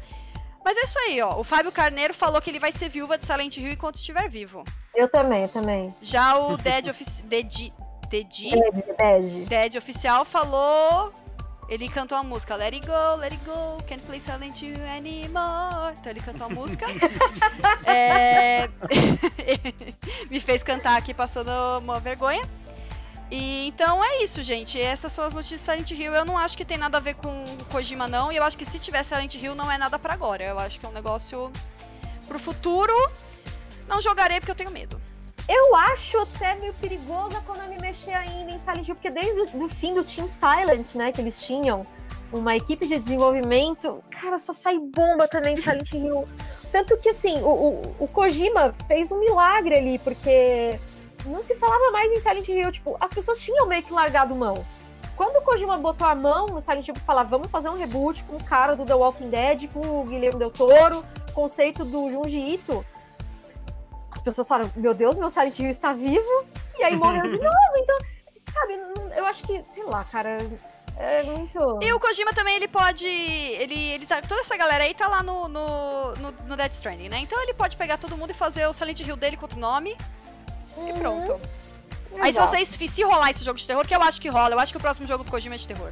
[0.63, 1.37] Mas é isso aí, ó.
[1.37, 4.63] O Fábio Carneiro falou que ele vai ser viúva de Silent Hill enquanto estiver vivo.
[4.95, 5.93] Eu também, eu também.
[6.01, 7.23] Já o Dead Ofici...
[7.23, 7.73] Dedi...
[8.07, 8.51] Dedi...
[8.51, 9.47] Dead, Dead.
[9.49, 11.11] Dead Oficial falou...
[11.69, 15.93] Ele cantou a música Let It Go, Let It Go, Can't Play Silent Hill Anymore.
[15.97, 16.85] Então ele cantou a música.
[17.85, 18.69] É,
[20.29, 21.49] Me fez cantar aqui passando
[21.79, 22.47] uma vergonha.
[23.29, 24.79] E então é isso, gente.
[24.79, 26.13] Essas são as notícias de Silent Hill.
[26.13, 28.31] Eu não acho que tem nada a ver com Kojima, não.
[28.31, 30.43] E eu acho que se tiver Silent Hill, não é nada pra agora.
[30.43, 31.51] Eu acho que é um negócio
[32.27, 32.93] pro futuro.
[33.87, 35.01] Não jogarei porque eu tenho medo.
[35.47, 39.69] Eu acho até meio perigoso a Konami mexer ainda em Silent Hill, porque desde o
[39.69, 41.85] fim do Team Silent, né, que eles tinham
[42.31, 46.27] uma equipe de desenvolvimento, cara, só sai bomba também Silent Hill.
[46.71, 50.79] Tanto que, assim, o, o, o Kojima fez um milagre ali, porque
[51.25, 52.71] não se falava mais em Silent Hill.
[52.71, 54.65] Tipo, as pessoas tinham meio que largado mão.
[55.15, 58.23] Quando o Kojima botou a mão no Silent Hill pra falar, vamos fazer um reboot
[58.23, 62.39] com o cara do The Walking Dead, com o Guilherme Del Toro, conceito do Junji
[62.39, 62.83] Ito,
[64.23, 66.45] pessoas falam, meu Deus, meu Silent Hill está vivo,
[66.77, 67.97] e aí morreu de novo, então,
[68.51, 68.79] sabe,
[69.15, 70.37] eu acho que, sei lá, cara,
[70.97, 71.79] é muito.
[71.81, 73.05] E o Kojima também, ele pode.
[73.05, 77.09] Ele, ele tá, toda essa galera aí tá lá no, no, no, no Dead Stranding,
[77.09, 77.17] né?
[77.17, 79.97] Então ele pode pegar todo mundo e fazer o Silent Hill dele com outro nome.
[80.77, 80.89] Uhum.
[80.89, 81.23] E pronto.
[81.23, 82.21] Exato.
[82.21, 84.59] Aí se vocês se rolar esse jogo de terror, que eu acho que rola, eu
[84.59, 85.91] acho que o próximo jogo do Kojima é de terror.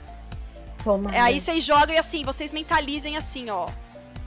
[0.83, 1.13] Toma.
[1.15, 3.67] É, aí vocês jogam e assim, vocês mentalizem assim, ó.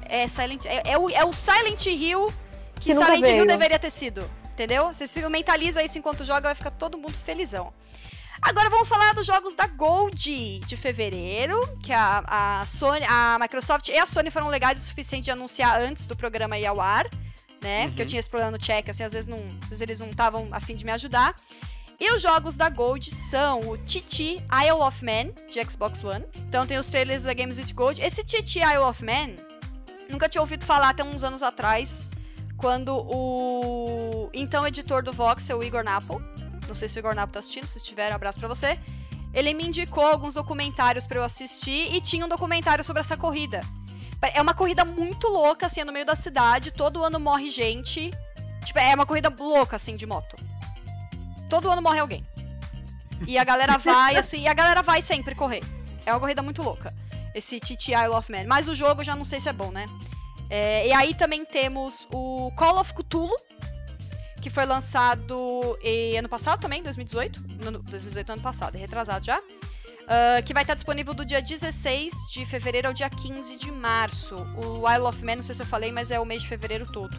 [0.07, 2.33] É, Silent, é, é, o, é o Silent Hill
[2.81, 4.29] que, que Silent Hill deveria ter sido.
[4.53, 4.93] Entendeu?
[4.93, 7.73] Vocês mentalizam isso enquanto joga, vai ficar todo mundo felizão.
[8.41, 12.23] Agora vamos falar dos jogos da Gold de fevereiro, que a,
[12.61, 16.15] a Sony, a Microsoft e a Sony foram legais o suficiente de anunciar antes do
[16.15, 17.09] programa ir ao ar,
[17.63, 17.83] né?
[17.83, 17.87] Uhum.
[17.89, 20.11] Porque eu tinha esse problema no check, assim, às vezes, não, às vezes eles não
[20.11, 21.35] estavam a fim de me ajudar.
[21.99, 26.25] E os jogos da Gold são o Titi Isle of Man, de Xbox One.
[26.37, 28.03] Então tem os trailers da Games with Gold.
[28.03, 29.37] Esse Titi Isle of Man,
[30.11, 32.09] nunca tinha ouvido falar até uns anos atrás,
[32.57, 36.21] quando o então editor do Voxel, o Igor Napo,
[36.67, 38.79] não sei se o Igor Napo tá assistindo, se estiver, um abraço pra você.
[39.33, 43.61] Ele me indicou alguns documentários para eu assistir e tinha um documentário sobre essa corrida.
[44.33, 48.11] É uma corrida muito louca, assim, é no meio da cidade, todo ano morre gente.
[48.64, 50.37] Tipo, é uma corrida louca, assim, de moto.
[51.51, 52.27] Todo ano morre alguém.
[53.27, 55.62] E a galera vai, assim, e a galera vai sempre correr.
[56.07, 56.95] É uma corrida muito louca.
[57.35, 58.45] Esse TTI Isle of Man.
[58.47, 59.85] Mas o jogo já não sei se é bom, né?
[60.51, 63.35] É, e aí também temos o Call of Cthulhu,
[64.41, 65.79] que foi lançado
[66.19, 67.41] ano passado também, 2018.
[67.65, 69.39] No, 2018, ano passado, é retrasado já.
[69.39, 74.37] Uh, que vai estar disponível do dia 16 de fevereiro ao dia 15 de março.
[74.55, 76.85] O Isle of Man, não sei se eu falei, mas é o mês de fevereiro
[76.85, 77.19] todo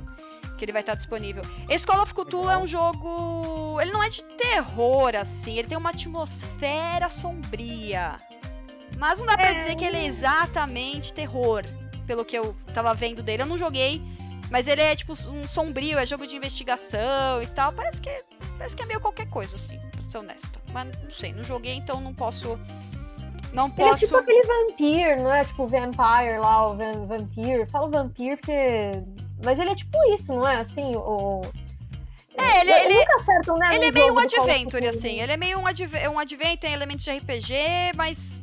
[0.55, 1.43] que ele vai estar disponível.
[1.69, 2.59] Esse Call of Cthulhu Legal.
[2.59, 3.81] é um jogo.
[3.81, 8.17] Ele não é de terror, assim, ele tem uma atmosfera sombria.
[8.97, 9.53] Mas não dá pra é...
[9.55, 11.65] dizer que ele é exatamente terror,
[12.05, 13.43] pelo que eu tava vendo dele.
[13.43, 14.01] Eu não joguei,
[14.49, 17.73] mas ele é tipo um sombrio, é jogo de investigação e tal.
[17.73, 18.09] Parece que,
[18.57, 20.59] parece que é meio qualquer coisa, assim, pra ser honesta.
[20.73, 22.59] Mas não sei, não joguei, então não posso.
[23.53, 23.81] Não posso.
[23.81, 25.45] Ele é tipo aquele vampiro, não é?
[25.45, 26.75] Tipo Vampire lá, o
[27.07, 27.69] Vampire.
[27.69, 29.03] Falo Vampire porque.
[29.43, 30.57] Mas ele é tipo isso, não é?
[30.57, 31.41] Assim, o.
[32.37, 35.21] É, ele, ele, nunca acertam, né, ele é meio um adventure, assim.
[35.21, 38.41] Ele é meio um, adv um adventure, tem elementos de RPG, mas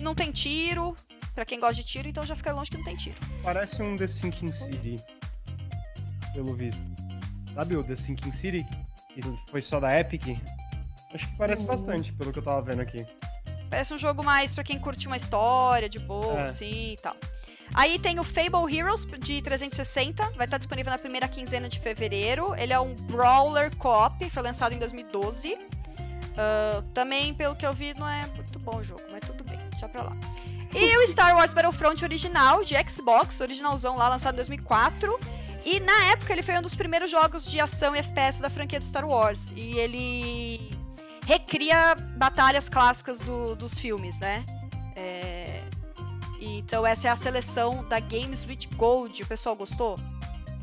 [0.00, 0.96] não tem tiro.
[1.34, 3.16] Pra quem gosta de tiro, então já fica longe que não tem tiro.
[3.42, 4.96] Parece um The Sinking City
[6.32, 6.84] pelo visto.
[7.54, 8.66] Sabe o The Sinking City?
[9.08, 9.20] Que
[9.50, 10.38] foi só da Epic?
[11.12, 11.68] Acho que parece uhum.
[11.68, 13.06] bastante, pelo que eu tava vendo aqui.
[13.70, 16.42] Parece um jogo mais para quem curte uma história de boa, é.
[16.42, 17.16] assim e tal.
[17.72, 22.54] Aí tem o Fable Heroes de 360, vai estar disponível na primeira quinzena de fevereiro.
[22.56, 25.54] Ele é um brawler co-op, foi lançado em 2012.
[25.54, 25.58] Uh,
[26.36, 29.58] ah, também, pelo que eu vi, não é muito bom o jogo, mas tudo bem,
[29.78, 30.12] já pra lá.
[30.74, 35.18] E o Star Wars Battlefront original de Xbox, originalzão lá, lançado em 2004.
[35.64, 38.78] E na época ele foi um dos primeiros jogos de ação e FPS da franquia
[38.78, 39.52] do Star Wars.
[39.54, 40.70] E ele
[41.26, 44.44] recria batalhas clássicas do, dos filmes, né?
[44.96, 45.62] É...
[46.40, 49.22] Então essa é a seleção da Games with Gold.
[49.22, 49.96] O pessoal gostou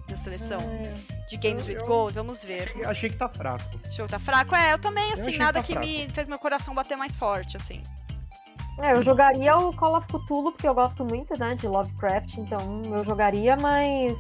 [0.08, 1.26] da seleção é...
[1.28, 2.14] de Games eu, with eu Gold?
[2.14, 2.70] Vamos ver.
[2.70, 3.80] Achei, achei, que tá fraco.
[3.88, 4.54] Achou que tá fraco?
[4.56, 7.16] É, eu também, assim, eu nada que, tá que me fez meu coração bater mais
[7.16, 7.82] forte, assim.
[8.82, 12.82] É, eu jogaria o Call of Cthulhu, porque eu gosto muito, né, de Lovecraft, então
[12.86, 14.18] eu jogaria, mas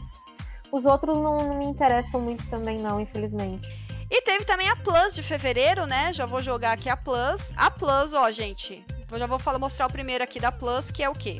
[0.71, 3.69] os outros não, não me interessam muito também, não, infelizmente.
[4.09, 6.11] E teve também a Plus de fevereiro, né?
[6.11, 7.53] Já vou jogar aqui a Plus.
[7.55, 8.85] A Plus, ó, gente.
[9.15, 11.37] Já vou falar, mostrar o primeiro aqui da Plus, que é o quê?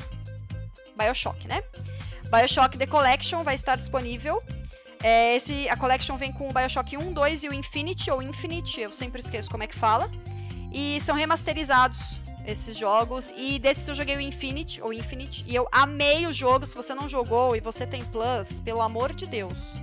[0.96, 1.62] Bioshock, né?
[2.30, 4.42] Bioshock The Collection vai estar disponível.
[5.02, 8.80] É, esse, a Collection vem com o Bioshock 1, 2 e o Infinity, ou Infinite,
[8.80, 10.10] eu sempre esqueço como é que fala.
[10.72, 13.32] E são remasterizados esses jogos.
[13.36, 16.66] E desses eu joguei o Infinite, ou Infinite, e eu amei o jogo.
[16.66, 19.74] Se você não jogou e você tem Plus, pelo amor de Deus.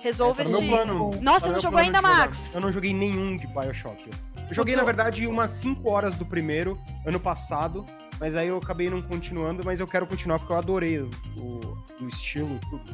[0.00, 1.20] Resolve é, tá este.
[1.22, 2.50] Nossa, tá não jogou ainda, Max?
[2.52, 4.10] Eu não joguei nenhum de Bioshock.
[4.48, 7.86] Eu joguei, na verdade, umas 5 horas do primeiro, ano passado,
[8.20, 11.10] mas aí eu acabei não continuando, mas eu quero continuar porque eu adorei o,
[11.98, 12.84] o estilo, tudo.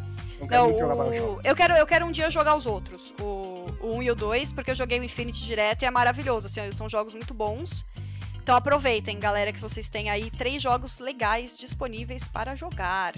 [0.48, 1.48] Quero não, jogar Bioshock.
[1.48, 4.52] Eu quero, eu quero um dia jogar os outros, o, o 1 e o 2,
[4.52, 7.84] porque eu joguei o Infinity direto e é maravilhoso, assim, são jogos muito bons.
[8.42, 13.14] Então aproveitem, galera, que vocês têm aí três jogos legais disponíveis para jogar.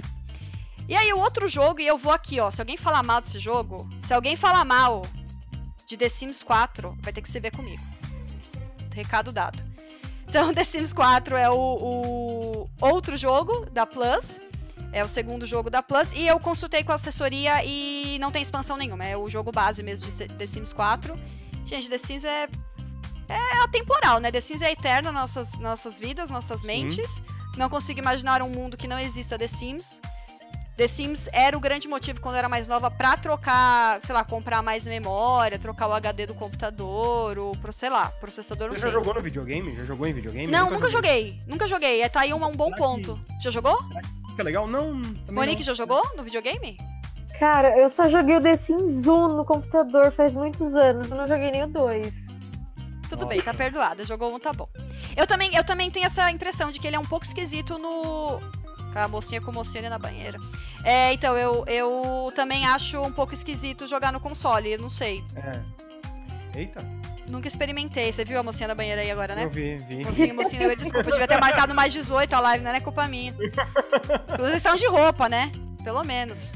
[0.88, 2.50] E aí, o outro jogo, e eu vou aqui, ó.
[2.50, 5.02] Se alguém falar mal desse jogo, se alguém falar mal
[5.87, 7.82] de The Sims 4, vai ter que se ver comigo.
[8.92, 9.62] Recado dado.
[10.28, 14.40] Então, The Sims 4 é o, o outro jogo da Plus.
[14.92, 16.12] É o segundo jogo da Plus.
[16.12, 19.04] E eu consultei com a assessoria e não tem expansão nenhuma.
[19.04, 21.18] É o jogo base mesmo de The Sims 4.
[21.64, 22.48] Gente, The Sims é
[23.28, 24.30] é atemporal, né?
[24.30, 27.22] The Sims é eterno nas nossas, nossas vidas, nossas mentes.
[27.56, 30.00] Não consigo imaginar um mundo que não exista The Sims.
[30.76, 34.24] The Sims era o grande motivo quando eu era mais nova pra trocar, sei lá,
[34.24, 38.90] comprar mais memória, trocar o HD do computador, ou, sei lá, processador, não Você sei.
[38.90, 39.76] já jogou no videogame?
[39.76, 40.50] Já jogou em videogame?
[40.50, 41.40] Não, nunca joguei.
[41.46, 42.00] Nunca joguei.
[42.00, 43.20] É, tá aí um, um bom Será ponto.
[43.42, 43.78] Já jogou?
[44.30, 44.66] Fica legal?
[44.66, 44.94] Não.
[45.30, 45.62] Monique não.
[45.62, 46.78] já jogou no videogame?
[47.38, 51.11] Cara, eu só joguei o The Sims 1 no computador faz muitos anos.
[51.11, 52.32] Eu não joguei nem o 2.
[53.12, 53.35] Tudo Nossa.
[53.35, 54.07] bem, tá perdoado.
[54.07, 54.66] Jogou um, tá bom.
[55.14, 58.40] Eu também, eu também tenho essa impressão de que ele é um pouco esquisito no.
[58.90, 60.38] Com a mocinha com o mocinho ali na banheira.
[60.83, 65.22] É, então, eu, eu também acho um pouco esquisito jogar no console, eu não sei.
[65.37, 66.59] É.
[66.59, 66.83] Eita,
[67.29, 68.11] Nunca experimentei.
[68.11, 69.44] Você viu a mocinha na banheira aí agora, né?
[69.44, 70.05] eu vi, vi.
[70.05, 73.07] Mocinho, mocinho, eu, desculpa, eu devia ter marcado mais 18 a live, não é culpa
[73.09, 73.35] minha.
[74.38, 75.53] Vocês estão de roupa, né?
[75.85, 76.53] Pelo menos.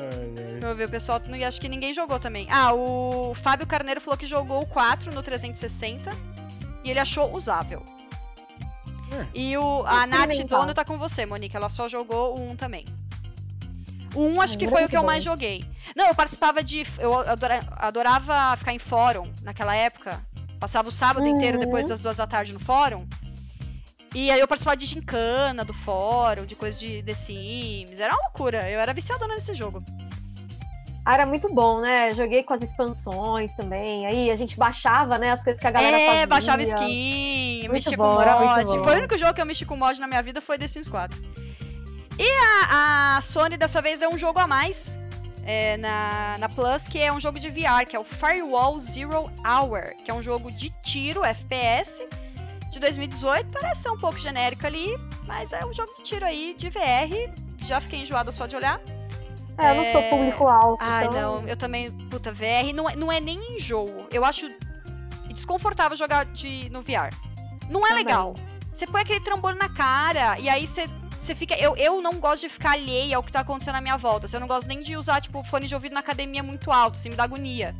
[0.00, 0.50] Ai, ai.
[0.52, 2.46] Deixa eu ver, o pessoal, não- acho que ninguém jogou também.
[2.50, 6.10] Ah, o Fábio Carneiro falou que jogou o 4 no 360
[6.84, 7.82] e ele achou usável.
[9.12, 9.26] É.
[9.34, 10.36] E o, a Nath.
[10.48, 12.84] Dono tá com você, Monique, ela só jogou o 1 também.
[14.14, 15.64] O 1 acho que foi o que eu mais joguei.
[15.96, 16.84] Não, eu participava de.
[16.98, 20.20] Eu adora- adorava ficar em fórum naquela época.
[20.58, 21.36] Passava o sábado Uhum.
[21.36, 23.06] inteiro depois das duas da tarde no fórum.
[24.14, 28.00] E aí eu participava de gincana do fórum, de coisas de The Sims.
[28.00, 28.68] Era uma loucura.
[28.68, 29.78] Eu era viciadona nesse jogo.
[31.04, 32.12] Ah, era muito bom, né?
[32.12, 34.06] Joguei com as expansões também.
[34.06, 36.26] Aí a gente baixava, né, as coisas que a galera é, fazia.
[36.26, 38.78] baixava skin, Muito mexia bom, com mod.
[38.78, 40.88] Foi o único jogo que eu mexi com mod na minha vida foi The Sims
[40.88, 41.18] 4.
[42.18, 42.30] E
[42.68, 45.00] a, a Sony dessa vez deu um jogo a mais
[45.44, 49.30] é, na, na Plus, que é um jogo de VR, que é o Firewall Zero
[49.44, 52.06] Hour, que é um jogo de tiro, FPS,
[52.70, 53.48] de 2018.
[53.50, 57.32] Parece ser um pouco genérico ali, mas é um jogo de tiro aí, de VR.
[57.58, 58.80] Já fiquei enjoada só de olhar.
[59.58, 60.08] É, eu não sou É.
[60.08, 60.78] público-alvo.
[60.80, 61.42] Ai, então...
[61.42, 64.06] não, eu também, puta, VR não é, não é nem enjoo.
[64.10, 64.50] Eu acho
[65.28, 67.14] desconfortável jogar de, no VR.
[67.68, 68.04] Não é Também.
[68.04, 68.34] legal.
[68.72, 70.86] Você põe aquele trambolho na cara e aí você,
[71.18, 71.54] você fica.
[71.56, 74.26] Eu, eu não gosto de ficar alheia ao que tá acontecendo à minha volta.
[74.26, 76.96] Assim, Eu não gosto nem de usar, tipo, fone de ouvido na academia muito alto,
[76.96, 77.74] assim, me dá agonia.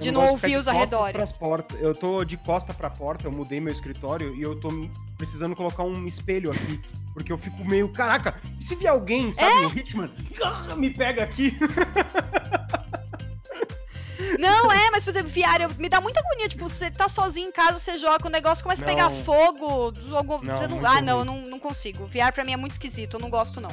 [0.00, 1.12] De não gosto ouvir os arredores.
[1.12, 1.80] pras portas.
[1.80, 4.68] Eu tô de costa pra porta, eu mudei meu escritório e eu tô
[5.16, 6.80] precisando colocar um espelho aqui.
[7.14, 9.60] Porque eu fico meio, caraca, e se vier alguém, sabe, É?
[9.62, 10.10] no Hitman,
[10.44, 11.56] ah, me pega aqui.
[14.38, 15.30] Não, é, mas, por exemplo,
[15.60, 16.48] eu- me dá muita agonia.
[16.48, 19.24] Tipo, você tá sozinho em casa, você joga, o negócio começa a pegar Não.
[19.24, 19.92] fogo.
[20.00, 21.40] Jogo, Não, você não, ah, não, eu ruim.
[21.42, 22.06] não, não consigo.
[22.06, 23.70] VR pra mim é muito esquisito, eu não gosto, não.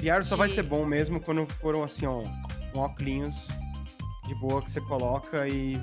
[0.00, 2.22] VR só vai De- ser bom mesmo quando foram assim, ó,
[2.74, 3.48] óculos
[4.28, 5.80] de boa que você coloca e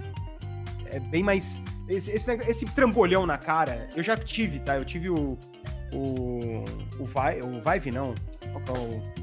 [0.86, 1.62] é bem mais.
[1.88, 4.78] Esse, esse, esse trambolhão na cara, eu já tive, tá?
[4.78, 5.38] Eu tive o.
[5.94, 6.64] O.
[7.00, 8.14] O, Vi, o Vive, não.
[8.66, 9.16] Qual é o.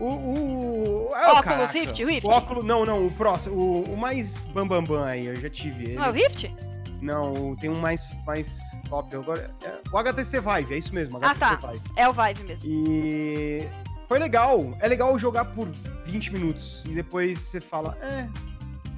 [0.00, 0.08] O.
[0.08, 1.72] o ah, Óculos caraca.
[1.72, 2.26] Rift, Rift?
[2.26, 3.56] O óculos, não, não, o próximo.
[3.56, 5.94] O, o mais bambambam bam, bam aí, eu já tive ele.
[5.96, 6.54] Não é o Rift?
[7.00, 9.14] Não, tem um mais, mais top.
[9.14, 11.72] Agora, é, o HTC Vive, é isso mesmo, Ah, HTC tá.
[11.72, 11.84] Vive.
[11.96, 12.70] É o Vive mesmo.
[12.70, 13.68] E
[14.08, 14.76] foi legal.
[14.80, 15.68] É legal jogar por
[16.04, 18.28] 20 minutos e depois você fala, é,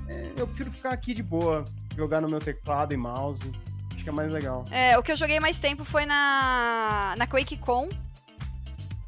[0.08, 1.64] é, eu prefiro ficar aqui de boa,
[1.96, 3.50] jogar no meu teclado e mouse.
[3.94, 4.64] Acho que é mais legal.
[4.70, 7.88] É, o que eu joguei mais tempo foi na, na QuakeCon,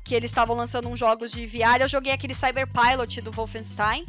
[0.04, 1.80] que eles estavam lançando uns jogos de VR.
[1.80, 4.04] Eu joguei aquele Cyber Pilot do Wolfenstein.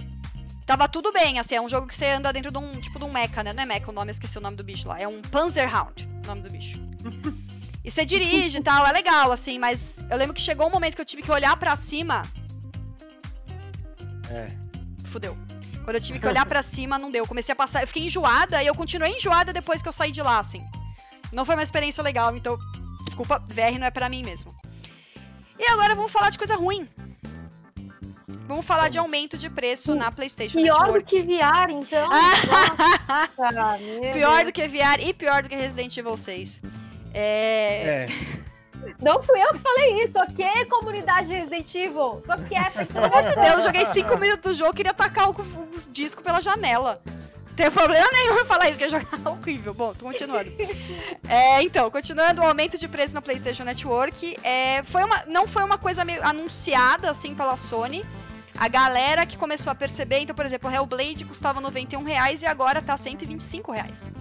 [0.65, 3.03] Tava tudo bem, assim, é um jogo que você anda dentro de um, tipo, de
[3.03, 3.53] um mecha, né?
[3.53, 4.99] Não é mecha o nome, eu esqueci o nome do bicho lá.
[4.99, 6.79] É um Panzerhound, o nome do bicho.
[7.89, 10.93] E você dirige e tal, é legal, assim, mas eu lembro que chegou um momento
[10.93, 12.21] que eu tive que olhar pra cima.
[14.29, 14.45] É.
[15.05, 15.35] Fudeu.
[15.83, 17.25] Quando eu tive que olhar pra cima, não deu.
[17.25, 17.81] Comecei a passar.
[17.81, 20.63] Eu fiquei enjoada e eu continuei enjoada depois que eu saí de lá, assim.
[21.33, 22.59] Não foi uma experiência legal, então.
[23.05, 24.55] Desculpa, VR não é pra mim mesmo.
[25.57, 26.87] E agora vamos falar de coisa ruim.
[28.47, 31.05] Vamos falar de aumento de preço na PlayStation Pior do Network.
[31.05, 32.07] que VR, então.
[34.13, 36.61] Pior do que VR e pior do que Resident Evil 6.
[37.13, 38.05] É.
[38.05, 38.39] É.
[39.01, 42.23] Não fui eu que falei isso, ok, comunidade Resident Evil?
[42.25, 43.01] Tô quieta, então.
[43.01, 46.21] Pelo amor de Deus, eu joguei 5 minutos do jogo queria tacar o, o disco
[46.21, 47.01] pela janela.
[47.05, 49.73] Não tem problema nenhum em falar isso, que é jogar horrível.
[49.73, 50.49] Bom, tô continuando.
[51.27, 55.63] É, então, continuando, o aumento de preço na PlayStation Network é, foi uma, não foi
[55.63, 58.03] uma coisa meio anunciada assim pela Sony.
[58.57, 62.45] A galera que começou a perceber, então, por exemplo, o Hellblade custava 91 reais e
[62.45, 64.11] agora tá 125 reais.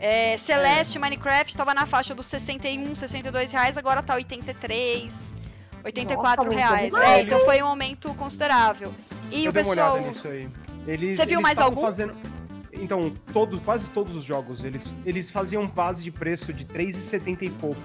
[0.00, 5.34] É, Celeste, Minecraft tava na faixa dos 61, 62 reais, agora tá 83,
[5.84, 6.94] 84 Nossa, reais.
[6.94, 7.26] É, demais.
[7.26, 8.94] então foi um aumento considerável.
[9.30, 9.94] E eu o pessoal.
[9.94, 10.48] olhada nisso aí.
[10.86, 11.82] Eles, Você viu eles mais algum?
[11.82, 12.14] Fazendo...
[12.72, 17.50] Então, todos, quase todos os jogos, eles, eles faziam base de preço de 3,70 e
[17.50, 17.80] pouco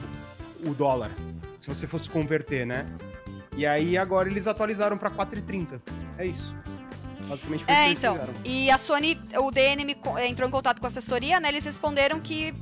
[0.65, 1.11] o dólar.
[1.59, 2.85] Se você fosse converter, né?
[3.57, 5.81] E aí agora eles atualizaram pra 4,30.
[6.17, 6.55] É isso.
[7.27, 8.25] Basicamente foi É, isso que eles então.
[8.27, 8.33] fizeram.
[8.45, 11.49] E a Sony, o DN me co- eh, entrou em contato com a assessoria, né?
[11.49, 12.53] Eles responderam que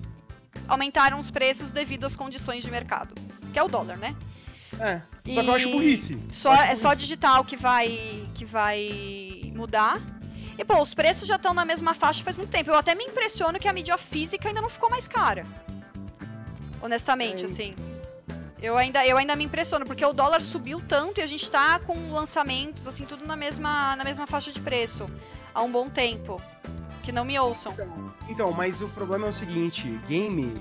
[0.68, 3.14] aumentaram os preços devido às condições de mercado,
[3.52, 4.16] que é o dólar, né?
[4.80, 5.02] É.
[5.34, 6.18] Só que eu acho burrice.
[6.32, 7.02] Só, acho é só burrice.
[7.04, 10.00] digital que vai, que vai mudar.
[10.58, 12.70] E, pô, os preços já estão na mesma faixa faz muito tempo.
[12.70, 15.46] Eu até me impressiono que a mídia física ainda não ficou mais cara.
[16.82, 17.46] Honestamente, É.
[17.46, 17.74] assim.
[18.64, 21.80] Eu ainda, eu ainda me impressiono, porque o dólar subiu tanto e a gente tá
[21.80, 25.06] com lançamentos, assim, tudo na mesma, na mesma faixa de preço.
[25.54, 26.42] Há um bom tempo.
[27.04, 27.76] Que não me ouçam.
[28.30, 30.54] Então, mas o problema é o seguinte, game.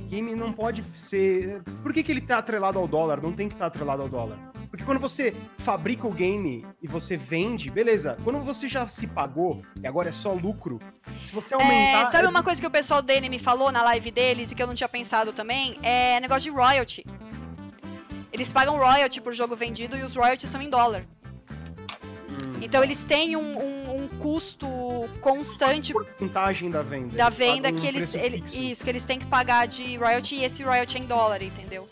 [0.00, 1.62] Game não pode ser.
[1.82, 3.22] Por que, que ele tá atrelado ao dólar?
[3.22, 4.38] Não tem que estar atrelado ao dólar.
[4.68, 8.18] Porque quando você fabrica o game e você vende, beleza.
[8.22, 10.78] Quando você já se pagou e agora é só lucro,
[11.18, 12.02] se você aumentar.
[12.02, 14.62] É, sabe uma coisa que o pessoal da me falou na live deles e que
[14.62, 15.78] eu não tinha pensado também?
[15.82, 17.04] É negócio de royalty.
[18.32, 21.04] Eles pagam royalty por jogo vendido e os royalties são em dólar.
[22.30, 24.66] Hum, Então eles têm um, um- um custo
[25.20, 27.16] constante porcentagem da venda.
[27.16, 30.36] da venda pagam que um eles, ele- isso que eles têm que pagar de royalty
[30.36, 31.88] e esse royalty é em dólar, entendeu?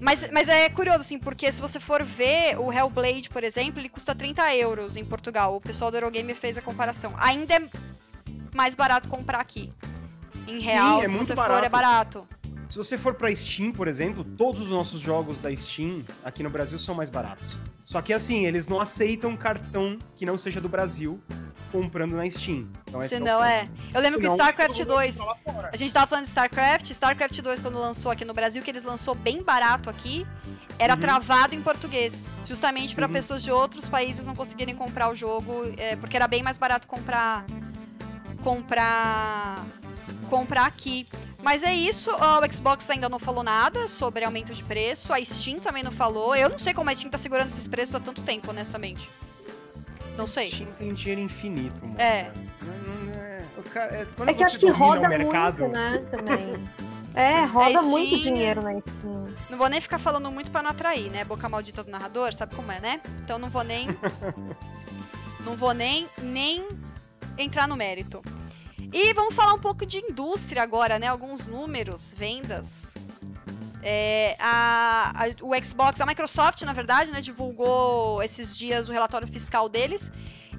[0.00, 3.88] Mas, mas é curioso, assim, porque se você for ver o Hellblade, por exemplo, ele
[3.88, 5.56] custa 30 euros em Portugal.
[5.56, 7.14] O pessoal do Eurogame fez a comparação.
[7.16, 7.62] Ainda é
[8.54, 9.70] mais barato comprar aqui.
[10.46, 12.28] Em real, é se você for, é barato.
[12.68, 16.50] Se você for pra Steam, por exemplo, todos os nossos jogos da Steam aqui no
[16.50, 17.46] Brasil são mais baratos.
[17.84, 21.20] Só que assim, eles não aceitam cartão que não seja do Brasil
[21.70, 22.68] comprando na Steam.
[22.88, 23.44] Então, Se é o não ponto.
[23.44, 23.68] é.
[23.94, 25.16] Eu lembro que Senão, StarCraft todo mundo 2.
[25.16, 25.70] vai lá fora.
[25.72, 26.90] A gente tava falando de StarCraft.
[26.90, 30.26] StarCraft 2, quando lançou aqui no Brasil, que eles lançou bem barato aqui,
[30.78, 31.00] era Uhum.
[31.00, 32.28] travado em português.
[32.44, 33.12] Justamente pra Sim.
[33.12, 36.88] pessoas de outros países não conseguirem comprar o jogo, é, porque era bem mais barato
[36.88, 37.44] comprar.
[38.42, 39.64] comprar.
[40.26, 41.06] Comprar aqui.
[41.42, 45.60] Mas é isso, o Xbox ainda não falou nada sobre aumento de preço, a Steam
[45.60, 46.34] também não falou.
[46.34, 49.08] Eu não sei como a Steam tá segurando esses preços há tanto tempo, honestamente.
[50.16, 50.50] Não sei.
[50.50, 52.02] Steam tem dinheiro infinito, moça.
[52.02, 52.32] É.
[52.62, 55.98] Não- não é- o cara- é, É que acho que roda o mercado, muito, né,
[56.10, 56.64] também.
[57.14, 59.28] É, roda É, muito dinheiro na Steam.
[59.48, 61.24] Não vou nem ficar falando muito pra não atrair, né?
[61.24, 63.00] Boca maldita do narrador, sabe como é, né?
[63.24, 63.88] Então não vou nem.
[65.40, 66.66] não vou nem, nem
[67.38, 68.22] entrar no mérito.
[68.92, 71.06] E vamos falar um pouco de indústria agora, né?
[71.08, 72.96] Alguns números, vendas.
[73.82, 79.28] É, a- a- o Xbox, a Microsoft, na verdade, né, divulgou esses dias o relatório
[79.28, 80.10] fiscal deles.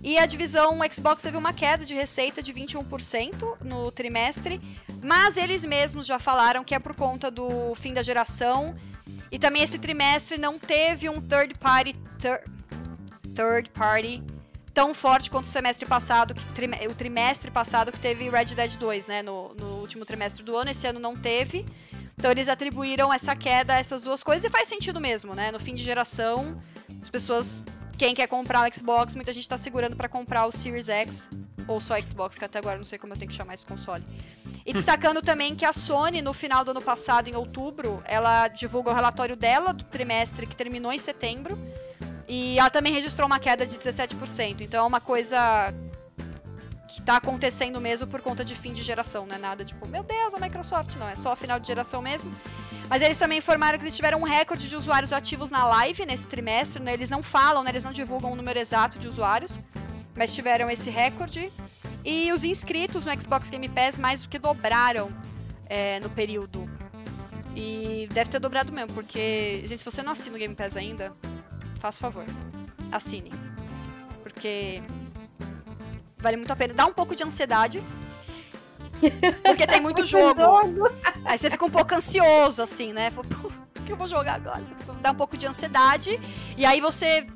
[0.03, 4.61] E a divisão Xbox teve uma queda de receita de 21% no trimestre,
[5.03, 8.75] mas eles mesmos já falaram que é por conta do fim da geração.
[9.31, 12.43] E também esse trimestre não teve um third party thir-
[13.35, 14.23] third party
[14.77, 19.07] tão forte quanto o semestre passado, que o trimestre passado que teve Red Dead 2,
[19.07, 21.65] né, no, no último trimestre do ano, esse ano não teve.
[22.15, 25.51] Então eles atribuíram essa queda a essas duas coisas e faz sentido mesmo, né?
[25.51, 26.61] No fim de geração,
[27.01, 27.65] as pessoas,
[27.97, 31.27] quem quer comprar o Xbox, muita gente tá segurando para comprar o Series X
[31.67, 34.03] ou só Xbox, que até agora não sei como eu tenho que chamar esse console.
[34.63, 38.91] E destacando também que a Sony, no final do ano passado, em outubro, ela divulga
[38.91, 41.57] o relatório dela do trimestre que terminou em setembro.
[42.27, 44.61] E ela também registrou uma queda de 17%.
[44.61, 45.73] Então é uma coisa
[46.87, 50.03] que tá acontecendo mesmo por conta de fim de geração, não é nada tipo, meu
[50.03, 52.31] Deus, a Microsoft, não, é só final de geração mesmo.
[52.89, 56.27] Mas eles também informaram que eles tiveram um recorde de usuários ativos na live nesse
[56.27, 56.93] trimestre, né?
[56.93, 57.69] Eles não falam, né?
[57.69, 59.59] Eles não divulgam o número exato de usuários,
[60.15, 61.51] mas tiveram esse recorde.
[62.03, 65.11] E os inscritos no Xbox Game Pass mais do que dobraram
[65.65, 66.63] é, no período.
[67.55, 71.13] E deve ter dobrado mesmo, porque, gente, se você não assina o Game Pass ainda,
[71.77, 72.25] faça favor,
[72.91, 73.31] assine.
[74.23, 74.81] Porque
[76.17, 76.73] vale muito a pena.
[76.73, 77.81] Dá um pouco de ansiedade.
[79.43, 80.41] Porque tem muito jogo.
[81.23, 83.11] Aí você fica um pouco ansioso, assim, né?
[83.11, 84.61] Fala, "Pô, o que eu vou jogar agora?
[84.61, 86.19] Você dá um pouco de ansiedade.
[86.57, 87.27] E aí você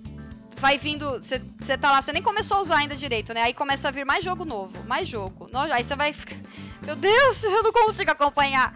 [0.57, 1.11] vai vindo.
[1.11, 3.43] Você, você tá lá, você nem começou a usar ainda direito, né?
[3.43, 5.47] Aí começa a vir mais jogo novo, mais jogo.
[5.71, 6.35] Aí você vai ficar.
[6.81, 8.73] Meu Deus, eu não consigo acompanhar.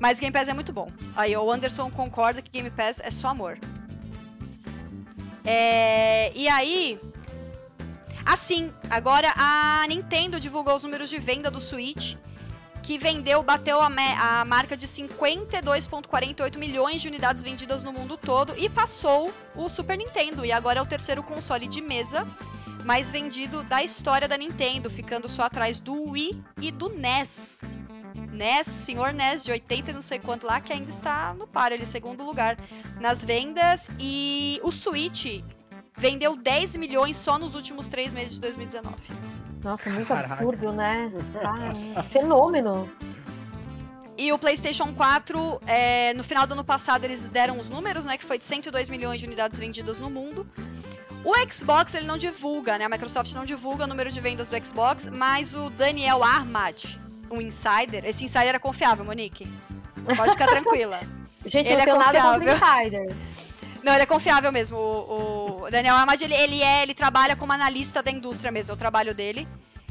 [0.00, 0.90] Mas Game Pass é muito bom.
[1.16, 3.58] Aí o Anderson concorda que Game Pass é só amor.
[5.44, 6.98] É, e aí.
[8.24, 12.16] Assim, agora a Nintendo divulgou os números de venda do Switch,
[12.82, 18.54] que vendeu, bateu a, a marca de 52,48 milhões de unidades vendidas no mundo todo
[18.56, 20.44] e passou o Super Nintendo.
[20.44, 22.26] E agora é o terceiro console de mesa
[22.84, 27.60] mais vendido da história da Nintendo, ficando só atrás do Wii e do NES.
[28.34, 31.72] NES, senhor NES de 80 e não sei quanto lá, que ainda está no par,
[31.72, 32.56] ele segundo lugar
[33.00, 33.88] nas vendas.
[33.98, 35.42] E o Switch
[35.96, 38.96] vendeu 10 milhões só nos últimos três meses de 2019.
[39.62, 40.34] Nossa, muito Caraca.
[40.34, 41.10] absurdo, né?
[41.96, 42.90] Ah, fenômeno.
[44.16, 48.16] E o PlayStation 4, é, no final do ano passado, eles deram os números, né?
[48.16, 50.46] Que foi de 102 milhões de unidades vendidas no mundo.
[51.24, 52.84] O Xbox, ele não divulga, né?
[52.84, 56.84] A Microsoft não divulga o número de vendas do Xbox, mas o Daniel Armad,
[57.34, 59.46] um insider, esse insider é confiável, Monique.
[60.16, 61.00] Pode ficar tranquila.
[61.46, 62.52] Gente, Ele é não contra confiável.
[62.54, 63.16] insider.
[63.82, 64.78] Não, ele é confiável mesmo.
[64.78, 68.74] O, o Daniel Ahmad, ele, ele, é, ele trabalha como analista da indústria mesmo, é
[68.74, 69.46] o trabalho dele.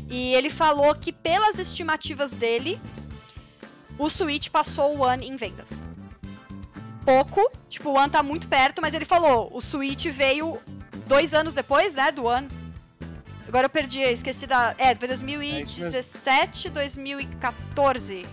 [0.09, 2.81] E ele falou que, pelas estimativas dele,
[3.97, 5.83] o Switch passou o One em vendas.
[7.05, 10.57] Pouco, tipo, o One tá muito perto, mas ele falou, o Switch veio
[11.05, 12.47] dois anos depois, né, do One.
[13.53, 14.73] Agora eu perdi, esqueci da...
[14.79, 18.25] É, foi 2017, 2014.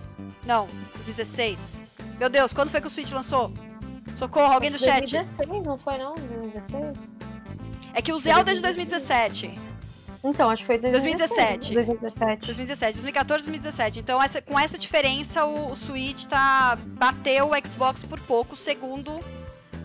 [0.46, 0.64] Não,
[0.94, 1.78] 2016.
[2.18, 3.52] Meu Deus, quando foi que o Switch lançou?
[4.16, 5.26] Socorro, alguém do 2016, chat.
[5.36, 6.14] 2016, não foi não?
[6.14, 6.98] 2016?
[7.92, 9.60] É que o Zelda é de 2017.
[10.24, 11.74] Então, acho que foi 2017.
[11.74, 12.46] 2017.
[12.46, 14.00] 2017, 2014, 2017.
[14.00, 19.20] Então, essa, com essa diferença, o, o Switch tá, bateu o Xbox por pouco, segundo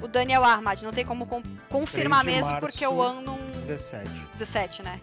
[0.02, 0.82] o Daniel Armad.
[0.82, 3.38] Não tem como com, confirmar mesmo, março, porque o ano não.
[3.66, 4.10] 17.
[4.32, 5.02] 17, né?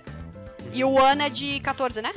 [0.72, 2.12] E o ano é de 14, né?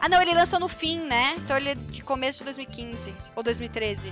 [0.00, 1.34] Ah, não, ele lança no fim, né?
[1.36, 4.10] Então ele é de começo de 2015 ou 2013.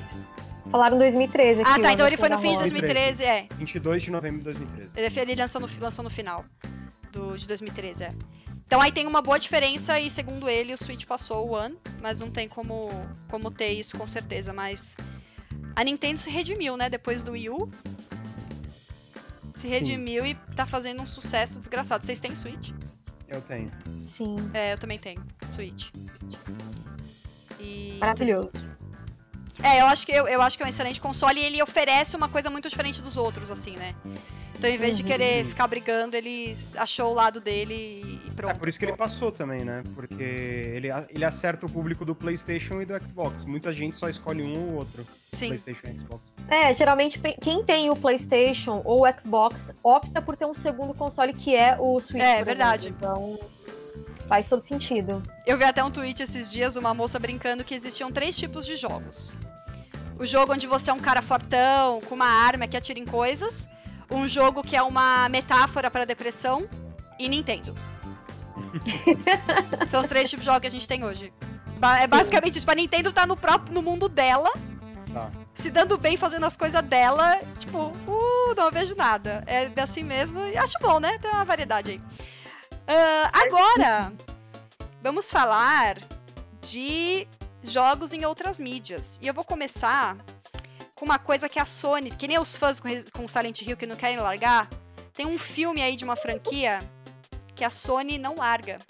[0.71, 1.71] Falaram 2013 aqui.
[1.71, 1.93] Ah, tá.
[1.93, 3.47] Então ele foi no fim de 2013, é.
[3.57, 4.91] 22 de novembro de 2013.
[4.97, 6.45] Ele, ele lançou, no, lançou no final
[7.11, 8.13] do, de 2013, é.
[8.67, 12.21] Então aí tem uma boa diferença e, segundo ele, o Switch passou o One, mas
[12.21, 12.91] não tem como,
[13.31, 14.53] como ter isso com certeza.
[14.53, 14.95] Mas
[15.75, 16.91] a Nintendo se redimiu, né?
[16.91, 17.71] Depois do Wii U.
[19.59, 20.29] Se redimiu Sim.
[20.31, 22.07] e tá fazendo um sucesso desgraçado.
[22.07, 22.71] Vocês têm Switch?
[23.27, 23.73] Eu tenho.
[24.07, 24.37] Sim.
[24.55, 25.21] É, eu também tenho.
[25.51, 25.91] Switch.
[27.59, 27.97] E...
[27.99, 28.53] Maravilhoso.
[29.61, 32.15] É, eu acho, que, eu, eu acho que é um excelente console e ele oferece
[32.15, 33.97] uma coisa muito diferente dos outros, assim, né?
[34.59, 35.51] Então, em vez de querer uhum.
[35.51, 38.51] ficar brigando, ele achou o lado dele e pronto.
[38.51, 39.85] É por isso que ele passou também, né?
[39.95, 43.45] Porque ele, ele acerta o público do PlayStation e do Xbox.
[43.45, 45.07] Muita gente só escolhe um ou outro.
[45.33, 45.49] Sim.
[45.49, 46.35] PlayStation e Xbox.
[46.49, 51.33] É, geralmente quem tem o PlayStation ou o Xbox opta por ter um segundo console
[51.33, 52.21] que é o Switch.
[52.21, 52.89] É, verdade.
[52.89, 53.39] Então.
[54.27, 55.23] Faz todo sentido.
[55.47, 58.77] Eu vi até um tweet esses dias, uma moça brincando que existiam três tipos de
[58.77, 59.37] jogos.
[60.19, 63.69] O jogo onde você é um cara fortão, com uma arma que atira em coisas
[64.11, 66.69] um jogo que é uma metáfora para depressão
[67.19, 67.75] e Nintendo.
[69.89, 71.33] São os três tipos de jogos que a gente tem hoje.
[72.01, 72.71] É basicamente isso.
[72.71, 74.51] A Nintendo tá no próprio no mundo dela.
[75.13, 75.31] Tá.
[75.55, 77.41] Se dando bem, fazendo as coisas dela.
[77.59, 79.45] Tipo, uh, não vejo nada.
[79.47, 80.45] É assim mesmo.
[80.47, 81.19] E acho bom, né?
[81.19, 81.99] Tem uma variedade aí.
[81.99, 84.13] Uh, agora,
[85.01, 85.99] vamos falar
[86.61, 87.29] de
[87.63, 89.19] jogos em outras mídias.
[89.23, 90.17] E eu vou começar
[90.99, 92.81] com uma coisa que a Sony, que nem os fãs
[93.13, 94.69] com Silent Hill que não querem largar,
[95.15, 96.81] tem um filme aí de uma franquia
[97.55, 98.81] que a Sony não larga.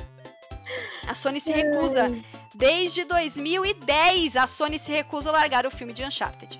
[1.06, 2.10] A Sony se recusa.
[2.54, 6.58] Desde 2010, a Sony se recusa a largar o filme de Uncharted.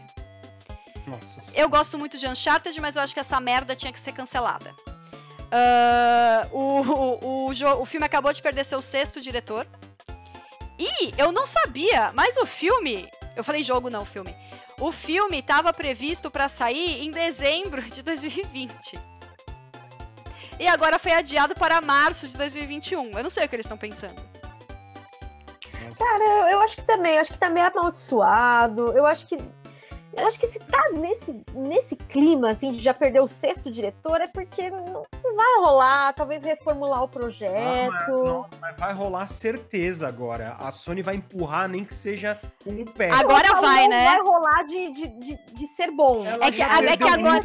[1.07, 1.51] Nossa.
[1.55, 4.71] Eu gosto muito de Uncharted, mas eu acho que essa merda tinha que ser cancelada.
[5.51, 9.67] Uh, o, o, o, o filme acabou de perder seu sexto diretor.
[10.79, 13.09] E eu não sabia, mas o filme.
[13.35, 14.35] Eu falei jogo, não, filme.
[14.81, 18.99] O filme estava previsto para sair em dezembro de 2020.
[20.61, 23.16] E agora foi adiado para março de 2021.
[23.16, 24.20] Eu não sei o que eles estão pensando.
[25.97, 28.93] Cara, eu acho que também, eu acho que tá meio amaldiçoado.
[28.93, 29.37] Eu acho que
[30.17, 34.21] eu acho que se tá nesse, nesse clima, assim, de já perder o sexto diretor,
[34.21, 37.53] é porque não, não vai rolar, talvez reformular o projeto.
[37.59, 40.57] Ah, mas, nossa, mas vai rolar certeza agora.
[40.59, 43.11] A Sony vai empurrar, nem que seja com o pé.
[43.11, 44.05] Agora vai, não né?
[44.07, 46.25] vai rolar de, de, de, de ser bom.
[46.25, 47.39] Ela é que, é que agora.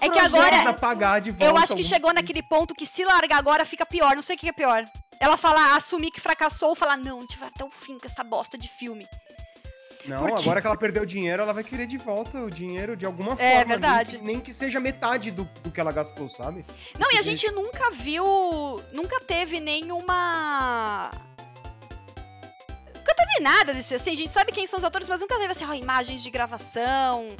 [0.00, 0.74] É que agora.
[0.74, 4.14] Pagar de volta eu acho que chegou naquele ponto que se largar agora fica pior.
[4.14, 4.84] Não sei o que é pior.
[5.18, 8.22] Ela fala, assumir que fracassou, falar, não, a gente vai até o fim com essa
[8.22, 9.06] bosta de filme.
[10.06, 10.42] Não, Porque...
[10.42, 13.36] agora que ela perdeu dinheiro, ela vai querer de volta o dinheiro de alguma é
[13.36, 13.60] forma.
[13.60, 14.16] É verdade.
[14.16, 16.64] Nem que, nem que seja metade do, do, que ela gastou, sabe?
[16.98, 18.24] Não, e a gente nunca viu.
[18.92, 21.10] Nunca teve nenhuma.
[22.94, 24.12] Nunca teve nada desse assim.
[24.12, 27.34] A gente sabe quem são os autores, mas nunca teve assim, ó, imagens de gravação.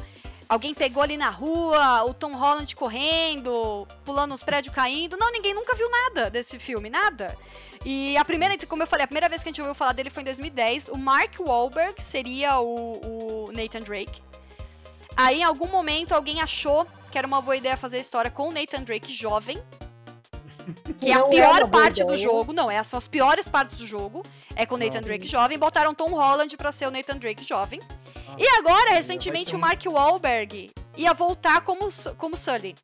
[0.49, 5.17] Alguém pegou ali na rua, o Tom Holland correndo, pulando os prédios caindo.
[5.17, 7.37] Não, ninguém nunca viu nada desse filme, nada.
[7.85, 10.11] E a primeira, como eu falei, a primeira vez que a gente ouviu falar dele
[10.11, 10.89] foi em 2010.
[10.89, 14.23] O Mark Wahlberg seria o, o Nathan Drake.
[15.17, 18.49] Aí, em algum momento, alguém achou que era uma boa ideia fazer a história com
[18.49, 19.63] o Nathan Drake jovem.
[20.99, 22.53] Que é a pior é parte do jogo.
[22.53, 24.25] Não, é, são as piores partes do jogo.
[24.57, 25.59] É com o Nathan Drake jovem.
[25.59, 27.81] Botaram Tom Holland pra ser o Nathan Drake jovem.
[28.35, 29.59] Ah, e agora, recentemente, um...
[29.59, 32.75] o Mark Wahlberg ia voltar como, como Sully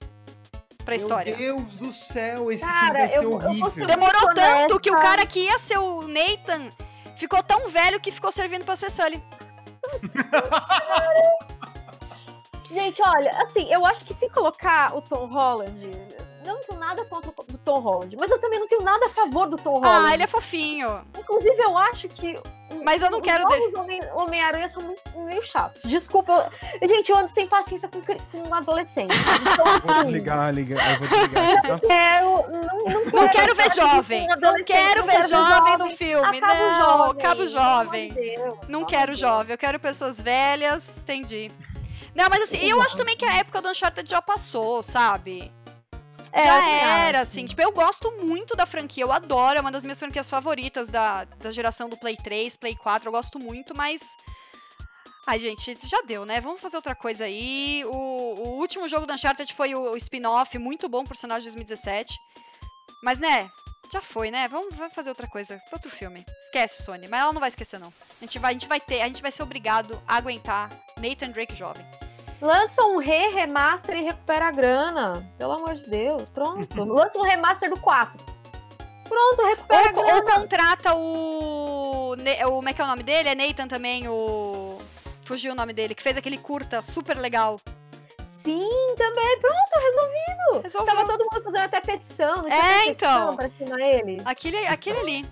[0.84, 1.36] pra história.
[1.36, 3.86] Meu Deus do céu, esse cara, filme vai eu, horrível.
[3.86, 6.70] Demorou tanto que o cara que ia ser o Nathan
[7.16, 9.22] ficou tão velho que ficou servindo pra ser Sully.
[12.70, 15.74] Gente, olha, assim, eu acho que se colocar o Tom Holland.
[16.51, 19.09] Eu não tenho nada contra o Tom Holland, mas eu também não tenho nada a
[19.11, 20.07] favor do Tom Holland.
[20.09, 21.01] Ah, ele é fofinho.
[21.18, 22.38] Inclusive, eu acho que
[22.84, 23.44] Mas eu não os quero
[23.78, 25.82] Homem- Homem-Aranha são muito, meio chatos.
[25.84, 26.51] Desculpa.
[26.80, 29.11] eu- Gente, eu ando sem paciência com, com um adolescente.
[29.40, 31.62] Então, Eu Vou desligar, ligar, eu vou desligar.
[31.62, 31.78] tá?
[31.86, 34.26] quero, não, não Não quero ver jovem.
[34.40, 36.38] Não quero ver jovem no filme.
[36.38, 38.09] Acaba o Não, jovem, acaba o pelo amor jovem.
[38.09, 41.51] de Deus, Não quero amor de jovem, eu quero pessoas velhas, entendi.
[42.14, 45.51] Não, mas assim, eu acho também que a época do Uncharted já passou, sabe?
[46.33, 46.68] É, já
[47.07, 47.45] era, assim.
[47.45, 51.24] Tipo, eu gosto muito da franquia, eu adoro, é uma das minhas franquias favoritas da,
[51.24, 54.16] da geração do Play 3, Play 4, eu gosto muito, mas.
[55.26, 56.41] Ai, gente, já deu, né?
[56.41, 57.85] Vamos fazer outra coisa aí.
[57.87, 61.45] O, o último jogo do Uncharted foi o, o spin-off, muito bom, por sinal, de
[61.45, 62.18] 2017.
[63.03, 63.49] Mas, né,
[63.93, 64.47] já foi, né?
[64.49, 66.24] Vamos, vamos fazer outra coisa, outro filme.
[66.43, 67.93] Esquece, Sony, mas ela não vai esquecer, não.
[68.20, 71.31] A gente vai, a gente vai ter, a gente vai ser obrigado a aguentar Nathan
[71.31, 71.85] Drake jovem.
[72.41, 75.30] Lança um re, remaster e recupera a grana.
[75.36, 76.28] Pelo amor de Deus.
[76.28, 76.84] Pronto.
[76.84, 78.18] Lança um remaster do 4.
[79.09, 80.32] Pronto, recupera a Ou, ou grana.
[80.34, 82.16] contrata o, o.
[82.45, 83.28] Como é que é o nome dele?
[83.28, 84.78] É Nathan também, o.
[85.24, 87.61] Fugiu o nome dele, que fez aquele curta super legal.
[88.43, 89.38] Sim, também.
[89.41, 90.62] Pronto, resolvido.
[90.62, 90.95] Resolveu.
[90.95, 92.36] Tava todo mundo fazendo até petição.
[92.36, 93.36] Não tinha É, então.
[93.36, 94.22] Pra chamar ele.
[94.24, 95.26] Aquele, aquele ali.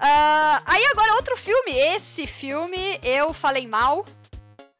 [0.00, 1.72] Ah, aí agora outro filme.
[1.78, 4.04] Esse filme eu falei mal.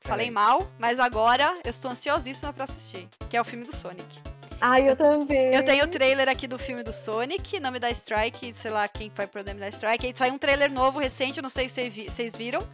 [0.04, 3.08] Falei mal, mas agora eu estou ansiosíssima pra assistir.
[3.28, 4.18] Que é o filme do Sonic.
[4.60, 5.54] Ai, eu também.
[5.54, 8.86] Eu tenho o trailer aqui do filme do Sonic, não me dá strike, sei lá
[8.86, 10.06] quem vai poder me dar strike.
[10.06, 12.66] Aí saiu um trailer novo, recente, eu não sei se vocês viram,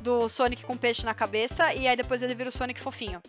[0.00, 3.22] do Sonic com peixe na cabeça, e aí depois ele vira o Sonic fofinho.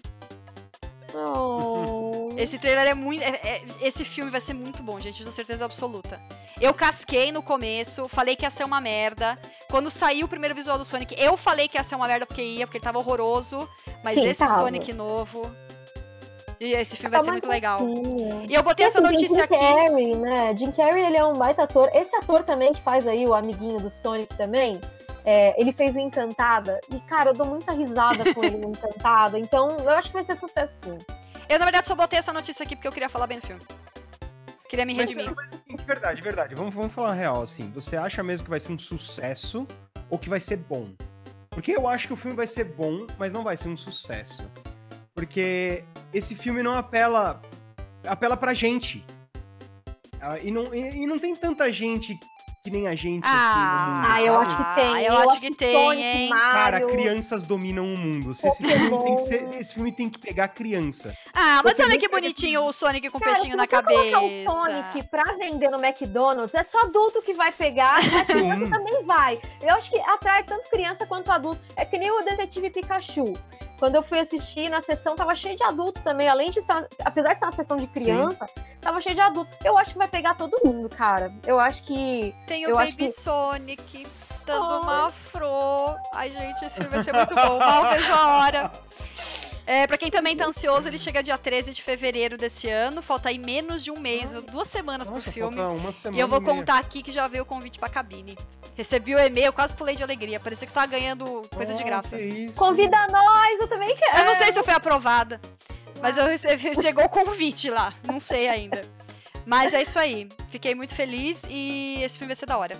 [1.13, 2.33] Oh.
[2.37, 3.23] Esse trailer é muito.
[3.23, 6.19] é- é- esse filme vai ser muito bom, gente, com certeza absoluta.
[6.59, 9.37] Eu casquei no começo, falei que ia ser uma merda.
[9.69, 12.41] Quando saiu o primeiro visual do Sonic, eu falei que ia ser uma merda porque
[12.41, 13.67] ia, porque ele tava horroroso.
[14.03, 14.63] Mas Sim, esse tava.
[14.63, 15.51] Sonic novo.
[16.59, 17.81] E esse filme vai Tá ser mais muito legal.
[18.47, 19.57] E eu botei essa Assim, tem notícia Jim aqui.
[19.59, 20.55] Carrey, né?
[20.55, 21.89] Jim Carrey, ele é um baita ator.
[21.93, 24.79] Esse ator também que faz aí o amiguinho do Sonic também,
[25.25, 26.79] é, ele fez o Encantada.
[26.89, 29.37] E, cara, eu dou muita risada com ele no Encantada.
[29.37, 30.97] Então, eu acho que vai ser sucesso sim.
[31.49, 33.61] Eu, na verdade, só botei essa notícia aqui porque eu queria falar bem do filme.
[34.69, 35.35] Queria me Mas, redimir.
[35.35, 36.55] mas, verdade, de verdade.
[36.55, 37.69] Vamos, vamos falar real, assim.
[37.71, 39.67] Você acha mesmo que vai ser um sucesso
[40.09, 40.89] ou que vai ser bom?
[41.49, 44.43] Porque eu acho que o filme vai ser bom, mas não vai ser um sucesso.
[45.13, 47.41] Porque esse filme não apela.
[48.05, 49.05] apela pra gente.
[50.21, 52.17] Ah, E não, e, e não tem tanta gente
[52.65, 54.07] que nem a gente assim no mundo.
[54.09, 55.03] Ah, eu acho que tem.
[55.05, 56.29] eu acho que tem, Sonic, hein?
[56.29, 58.33] Cara, crianças dominam o mundo.
[58.33, 61.13] Se esse, filme tem que ser- esse filme tem que pegar criança.
[61.31, 63.69] Ah, mas Porque olha que tem- bonitinho o Sonic com o peixinho se na você
[63.69, 63.99] cabeça.
[64.01, 68.33] colocar o Sonic pra vender no McDonald's, é só adulto que vai pegar, mas Sim.
[68.33, 69.39] criança também vai.
[69.61, 71.61] Eu acho que atrai tanto criança quanto adulto.
[71.75, 73.33] É que nem o Detetive Pikachu.
[73.77, 76.29] Quando eu fui assistir na sessão, tava cheio de adulto também.
[76.29, 78.45] Além de estar, apesar de ser uma sessão de criança,
[78.79, 79.51] tava cheio de adulto.
[79.65, 81.29] Eu acho que vai pegar todo mundo, cara.
[81.45, 84.05] Eu acho que Tem o Eu Baby que- Sonic
[84.45, 84.79] dando Ai.
[84.79, 85.49] uma afro.
[86.13, 87.57] Ai, gente, esse filme vai ser muito bom.
[87.57, 88.71] Mal vejo a hora.
[89.67, 93.01] É, pra quem também tá ansioso, ele chega dia 13 de fevereiro desse ano.
[93.01, 95.55] Falta aí menos de um mês, duas semanas pro Nossa, filme.
[95.57, 96.53] falta uma semana E eu vou meia.
[96.55, 98.37] contar aqui que já veio o convite pra cabine.
[98.75, 100.39] Recebi o e-mail, quase pulei de alegria.
[100.39, 102.15] Parecia que tava ganhando coisa de Oh, graça.
[102.15, 102.53] que isso.
[102.55, 104.17] convida nós, eu também quero.
[104.19, 105.41] Eu não sei se eu fui aprovada,
[105.99, 107.91] mas eu recebi, chegou o convite lá.
[108.05, 108.83] Não sei ainda.
[109.45, 110.29] Mas é isso aí.
[110.49, 112.77] Fiquei muito feliz e esse filme vai ser da hora.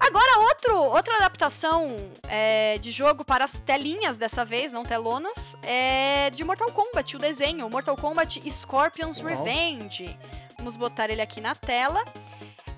[0.00, 1.96] Agora, outro, outra adaptação
[2.28, 7.18] é, de jogo para as telinhas dessa vez, não telonas, é de Mortal Kombat, o
[7.18, 7.68] desenho.
[7.68, 9.28] Mortal Kombat Scorpion's Uau.
[9.28, 10.16] Revenge.
[10.56, 12.04] Vamos botar ele aqui na tela.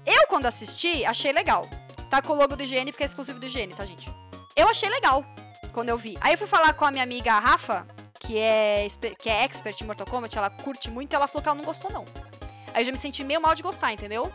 [0.05, 1.69] Eu, quando assisti, achei legal.
[2.11, 4.11] Tá com o logo do IGN porque é exclusivo do IGN, tá, gente?
[4.57, 5.25] Eu achei legal
[5.73, 6.17] quando eu vi.
[6.21, 7.87] Aí eu fui falar com a minha amiga Rafa,
[8.19, 11.49] que é, que é expert em Mortal Kombat, ela curte muito, e ela falou que
[11.49, 12.05] ela não gostou, não.
[12.75, 14.31] Aí eu já me senti meio mal de gostar, entendeu?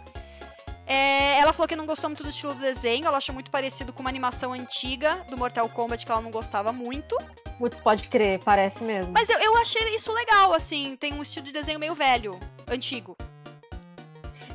[0.88, 3.92] É, ela falou que não gostou muito do estilo do desenho, ela achou muito parecido
[3.92, 7.18] com uma animação antiga do Mortal Kombat que ela não gostava muito.
[7.58, 9.12] Putz, pode crer, parece mesmo.
[9.12, 13.18] Mas eu, eu achei isso legal, assim, tem um estilo de desenho meio velho, antigo.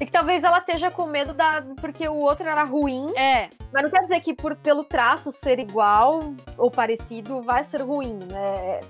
[0.01, 1.62] E que talvez ela esteja com medo da.
[1.78, 3.12] Porque o outro era ruim.
[3.18, 7.83] É, Mas não quer dizer que por, pelo traço ser igual ou parecido vai ser
[7.83, 8.81] ruim, né?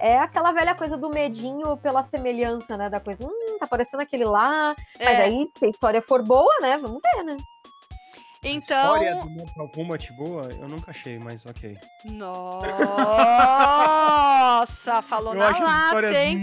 [0.00, 2.88] É aquela velha coisa do medinho pela semelhança, né?
[2.88, 3.24] Da coisa.
[3.24, 4.74] Hum, tá parecendo aquele lá.
[4.98, 5.24] Mas é.
[5.24, 6.78] aí, se a história for boa, né?
[6.78, 7.36] Vamos ver, né?
[8.44, 8.94] Então.
[8.94, 11.76] História do Mortal Kombat boa, eu nunca achei, mas ok.
[13.38, 16.36] Nossa, falou eu na acho as lata, histórias hein?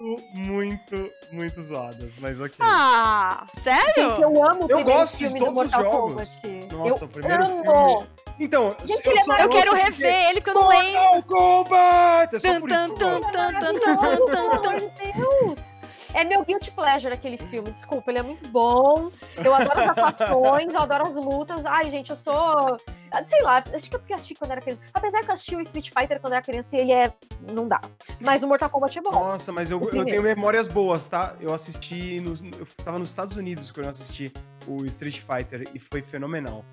[0.00, 2.54] muito, muito, muito zoadas, mas ok.
[2.60, 3.92] Ah, sério?
[3.94, 6.12] Gente, eu amo o Eu gosto de filme do todos os jogos.
[6.36, 6.66] Kombat.
[6.74, 7.62] Nossa, eu o primeiro amo.
[7.62, 8.06] filme-
[8.40, 10.92] Então, Gente, eu, é Eu quero porque- rever ele porque eu não lembro.
[10.92, 12.36] Mortal Kombat!
[12.36, 14.78] É só Tan, por tan, isso que tan, tan, tan, tan, tan, tan.
[14.78, 15.71] de.
[16.14, 19.10] É meu guilty pleasure aquele filme, desculpa, ele é muito bom.
[19.42, 21.66] Eu adoro as atuações, eu adoro as lutas.
[21.66, 22.78] Ai, gente, eu sou.
[23.24, 24.82] Sei lá, acho que é porque eu assisti quando era criança.
[24.92, 27.12] Apesar que eu assisti o Street Fighter quando era criança e ele é.
[27.50, 27.80] Não dá.
[28.20, 29.10] Mas o Mortal Kombat é bom.
[29.10, 31.34] Nossa, mas eu, eu tenho memórias boas, tá?
[31.40, 32.20] Eu assisti.
[32.20, 34.32] No, eu tava nos Estados Unidos quando eu assisti
[34.66, 36.64] o Street Fighter e foi fenomenal.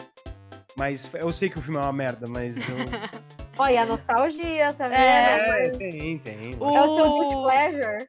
[0.75, 2.63] Mas eu sei que o filme é uma merda, mas eu.
[3.59, 4.97] Olha, a nostalgia, tá vendo?
[4.97, 6.55] É, tem, tem.
[6.57, 6.77] O...
[6.77, 8.05] É o seu guilty pleasure.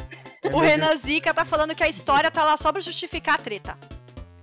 [0.50, 3.38] É o Renan Zica tá falando que a história tá lá só pra justificar a
[3.38, 3.76] treta.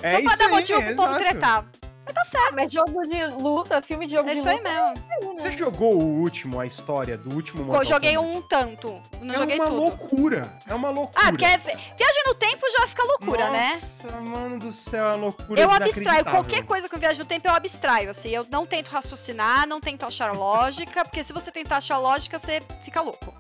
[0.02, 1.24] É só pra dar aí, motivo pro povo exato.
[1.24, 1.66] tretar.
[2.06, 2.48] Mas tá certo.
[2.48, 4.70] Ah, mas jogo de luta, filme de jogo É de isso aí luta.
[4.70, 5.34] mesmo.
[5.38, 8.38] Você jogou o último, a história do último Mortal Eu joguei Kombat?
[8.38, 9.02] um tanto.
[9.20, 9.78] Não é joguei uma tudo.
[9.82, 10.54] loucura.
[10.66, 11.28] É uma loucura.
[11.28, 11.58] Ah, porque é...
[11.58, 13.72] viagem no tempo já fica loucura, né?
[13.74, 16.24] Nossa, mano do céu, é uma loucura Eu abstraio.
[16.24, 18.10] Qualquer coisa com viagem no tempo, eu abstraio.
[18.10, 22.40] Assim, eu não tento raciocinar, não tento achar lógica, porque se você tentar achar lógica,
[22.40, 23.34] você fica louco.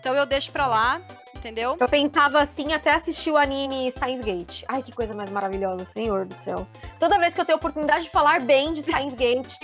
[0.00, 1.00] Então eu deixo pra lá,
[1.42, 1.76] entendeu?
[1.78, 4.62] Eu pensava assim até assistir o anime Steins Gate.
[4.68, 6.66] Ai, que coisa mais maravilhosa, senhor do céu.
[7.00, 9.56] Toda vez que eu tenho oportunidade de falar bem de Steins Gate,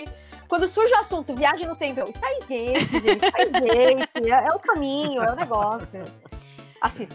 [0.49, 4.53] quando surge o assunto viagem no tempo, eu, Steins Gate, gente, Steins Gate, é, é
[4.53, 6.05] o caminho, é o negócio.
[6.81, 7.15] Assista.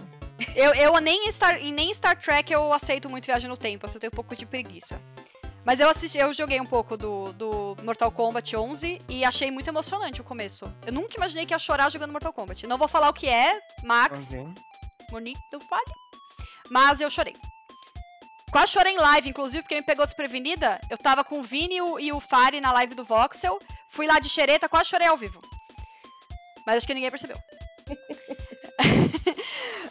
[0.55, 4.01] Eu, eu nem, Star, nem Star Trek eu aceito muito viagem no tempo, assim, eu
[4.01, 4.99] tenho um pouco de preguiça.
[5.66, 9.70] Mas eu assisti, eu joguei um pouco do, do Mortal Kombat 11 e achei muito
[9.70, 10.72] emocionante o começo.
[10.86, 12.68] Eu nunca imaginei que ia chorar jogando Mortal Kombat.
[12.68, 14.45] Não vou falar o que é, Max, Ok.
[15.11, 15.91] Monique, não fale.
[16.70, 17.36] Mas eu chorei.
[18.51, 20.80] Quase chorei em live, inclusive, porque me pegou desprevenida.
[20.89, 23.57] Eu tava com o Vini e o, e o Fari na live do Voxel.
[23.89, 25.41] Fui lá de xereta, quase chorei ao vivo.
[26.66, 27.38] Mas acho que ninguém percebeu.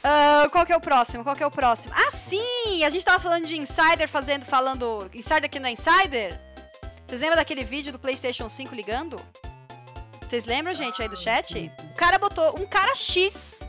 [0.05, 1.22] Ah, qual que é o próximo?
[1.22, 1.95] Qual que é o próximo?
[1.97, 2.83] Ah, sim!
[2.85, 5.09] A gente tava falando de Insider fazendo, falando.
[5.14, 6.41] Insider aqui no Insider?
[7.07, 9.20] Vocês lembram daquele vídeo do PlayStation 5 ligando?
[10.28, 11.70] Vocês lembram, gente, aí do chat?
[11.93, 12.59] O cara botou.
[12.59, 13.62] Um cara X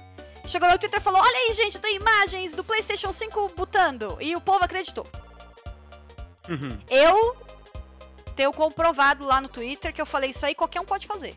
[0.46, 4.18] chegou no Twitter e falou: Olha aí, gente, tem imagens do PlayStation 5 botando.
[4.20, 5.06] E o povo acreditou.
[6.50, 6.80] Uhum.
[6.90, 7.38] Eu
[8.36, 11.36] tenho comprovado lá no Twitter que eu falei isso aí, qualquer um pode fazer.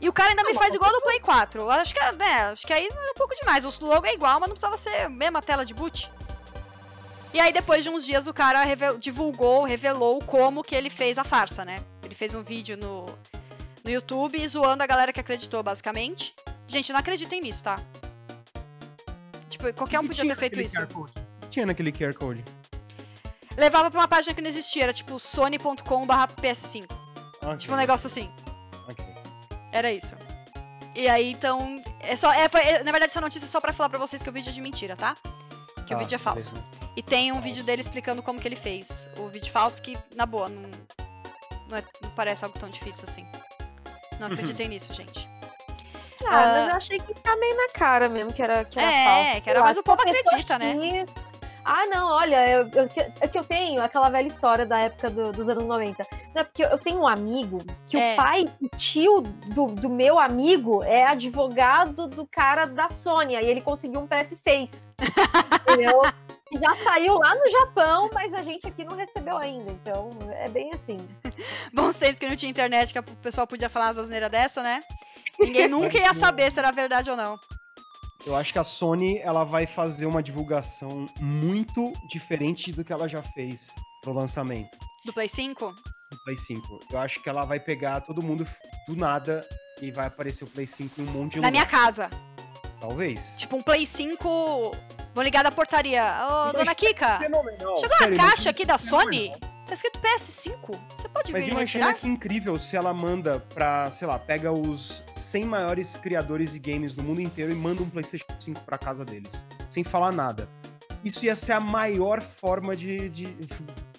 [0.00, 1.60] E o cara ainda me faz igual no Play 4.
[1.60, 3.64] Eu Acho que, é, né, acho que aí é um pouco demais.
[3.64, 6.10] O logo é igual, mas não precisava ser a mesma tela de boot.
[7.34, 11.18] E aí, depois de uns dias, o cara revel- divulgou, revelou como que ele fez
[11.18, 11.82] a farsa, né?
[12.02, 13.06] Ele fez um vídeo no,
[13.84, 16.34] no YouTube zoando a galera que acreditou, basicamente.
[16.66, 17.78] Gente, não acreditem nisso, tá?
[19.48, 20.76] Tipo, qualquer um podia ter feito isso.
[21.50, 22.44] Tinha naquele QR Code?
[23.56, 26.86] Levava pra uma página que não existia, era tipo sony.com/ps5.
[27.42, 28.30] Ok, Tipo um negócio assim.
[29.72, 30.14] Era isso.
[30.94, 31.80] E aí, então.
[32.00, 34.22] É só, é, foi- é, na verdade, essa notícia é só pra falar pra vocês
[34.22, 35.16] que o vídeo é de mentira, tá?
[35.86, 36.52] Que o Tá, vídeo é falso.
[36.52, 36.68] beleza.
[36.96, 39.08] E tem um vídeo dele explicando como que ele fez.
[39.18, 40.68] O vídeo falso que, na boa, não,
[41.68, 43.24] não, é- não parece algo tão difícil assim.
[44.18, 45.28] Não acreditem nisso, gente.
[46.24, 46.52] Ah, Ah.
[46.52, 49.42] mas eu achei que tá meio na cara mesmo que era, que era É, falso.
[49.42, 50.74] que era- mas o povo acredita, né?
[51.70, 55.10] Ah, não, olha, eu, eu, que- é que eu tenho aquela velha história da época
[55.10, 56.06] do- dos anos 90.
[56.34, 58.14] Não, porque eu tenho um amigo que É.
[58.14, 63.34] o pai, o tio do, do meu amigo é advogado do cara da Sony.
[63.34, 64.70] E ele conseguiu um PS6.
[65.68, 66.00] entendeu?
[66.50, 69.70] Já saiu lá no Japão, mas a gente aqui não recebeu ainda.
[69.70, 70.96] Então, é bem assim.
[71.74, 74.80] Bons tempos que não tinha internet, que o pessoal podia falar umas asneiras dessa, né?
[75.38, 77.36] Ninguém nunca ia saber se era verdade ou não.
[78.28, 83.08] Eu acho que a Sony ela vai fazer uma divulgação muito diferente do que ela
[83.08, 83.74] já fez
[84.04, 84.76] no lançamento
[85.06, 85.74] Do Play 5?
[86.10, 86.80] do Play 5.
[86.90, 88.46] Eu acho que ela vai pegar todo mundo
[88.86, 89.46] do nada
[89.80, 91.80] e vai aparecer o Play 5 em um monte de Na minha lugar.
[91.84, 92.10] casa.
[92.78, 93.34] Talvez.
[93.38, 94.76] Tipo, um Play 5.
[95.14, 96.02] Vou ligar da portaria.
[96.48, 97.76] Ô, dona Kika, Fenomenal.
[97.78, 99.32] chegou a sério, caixa imagina aqui da Sony?
[99.32, 99.57] fenomenal.
[99.68, 100.78] Tá escrito PS5.
[100.96, 105.04] Você pode Mas vir imagina que incrível se ela manda pra, sei lá, pega os
[105.14, 109.04] 100 maiores criadores de games do mundo inteiro e manda um PlayStation 5 pra casa
[109.04, 110.48] deles, sem falar nada.
[111.04, 113.36] Isso ia ser a maior forma de, de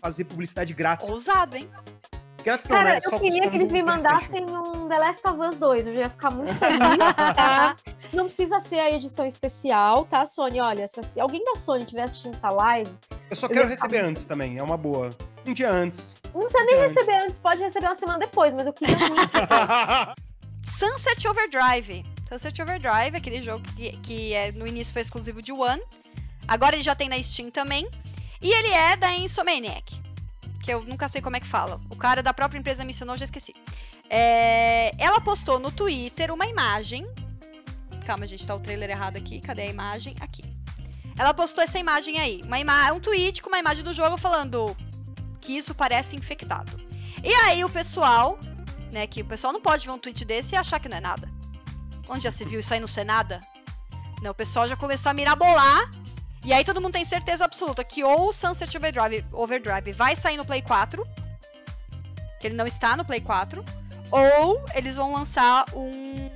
[0.01, 1.07] fazer publicidade grátis.
[1.07, 1.69] Ousado, hein?
[2.43, 3.01] Grátis não, Cara, né?
[3.03, 5.87] eu Só queria que eles me mandassem um The Last of Us 2.
[5.87, 6.97] Eu já ia ficar muito feliz,
[7.35, 7.75] tá?
[8.11, 10.59] Não precisa ser a edição especial, tá, Sony?
[10.59, 12.91] Olha, se alguém da Sony estiver assistindo essa live,
[13.29, 15.11] Eu só Eu quero receber antes também, é uma boa.
[15.45, 16.15] Um dia antes.
[16.33, 19.31] não precisa nem receber antes, pode receber uma semana depois, mas eu queria muito.
[20.65, 22.05] Sunset Overdrive.
[22.27, 25.81] Sunset Overdrive, aquele jogo que, que é, no início foi exclusivo de One.
[26.47, 27.89] Agora ele já tem na Steam também.
[28.41, 29.99] E ele é da Insomaniac.
[30.63, 31.81] Que eu nunca sei como é que fala.
[31.89, 33.53] O cara da própria empresa me ensinou, já esqueci.
[34.09, 37.07] É, ela postou no Twitter uma imagem.
[38.05, 39.41] Calma, gente, tá o trailer errado aqui.
[39.41, 40.15] Cadê a imagem?
[40.19, 40.41] Aqui.
[41.17, 42.41] Ela postou essa imagem aí.
[42.45, 44.75] Uma ima um tweet com uma imagem do jogo falando
[45.39, 46.71] que isso parece infectado.
[47.23, 48.39] E aí o pessoal,
[48.91, 51.01] né, que o pessoal não pode ver um tweet desse e achar que não é
[51.01, 51.29] nada.
[52.07, 53.41] Onde já se viu isso aí no Senada?
[54.21, 55.89] Não, o pessoal já começou a mirabolar.
[56.43, 60.37] E aí todo mundo tem certeza absoluta que ou o Sunset Overdrive, Overdrive vai sair
[60.37, 61.05] no Play 4,
[62.39, 63.63] que ele não está no Play 4,
[64.09, 66.31] ou eles vão lançar um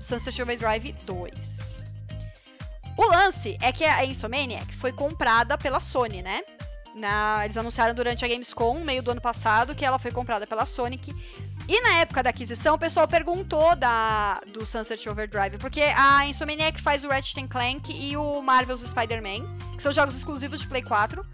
[0.00, 1.86] Sunset Overdrive 2.
[2.96, 6.42] O lance é que a Insomniac foi comprada pela Sony, né?
[6.94, 10.66] Na, eles anunciaram durante a Gamescom, meio do ano passado, que ela foi comprada pela
[10.66, 11.14] Sonic.
[11.68, 16.80] E na época da aquisição, o pessoal perguntou da, do Sunset Overdrive, porque a Insomniac
[16.80, 21.24] faz o Ratchet Clank e o Marvel's Spider-Man, que são jogos exclusivos de Play 4.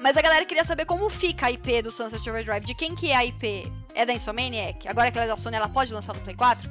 [0.00, 3.10] Mas a galera queria saber como fica a IP do Sunset Overdrive, de quem que
[3.10, 3.72] é a IP.
[3.94, 4.86] É da Insomniac?
[4.86, 6.68] Agora que ela é da Sony, ela pode lançar no Play 4?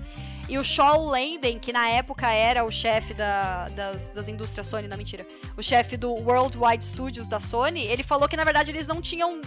[0.48, 4.88] E o Shaw Landen, que na época era o chefe da, das, das indústrias Sony,
[4.88, 5.26] não mentira,
[5.58, 9.42] o chefe do Worldwide Studios da Sony, ele falou que na verdade eles não tinham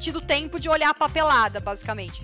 [0.00, 2.22] tido tempo de olhar a papelada, basicamente.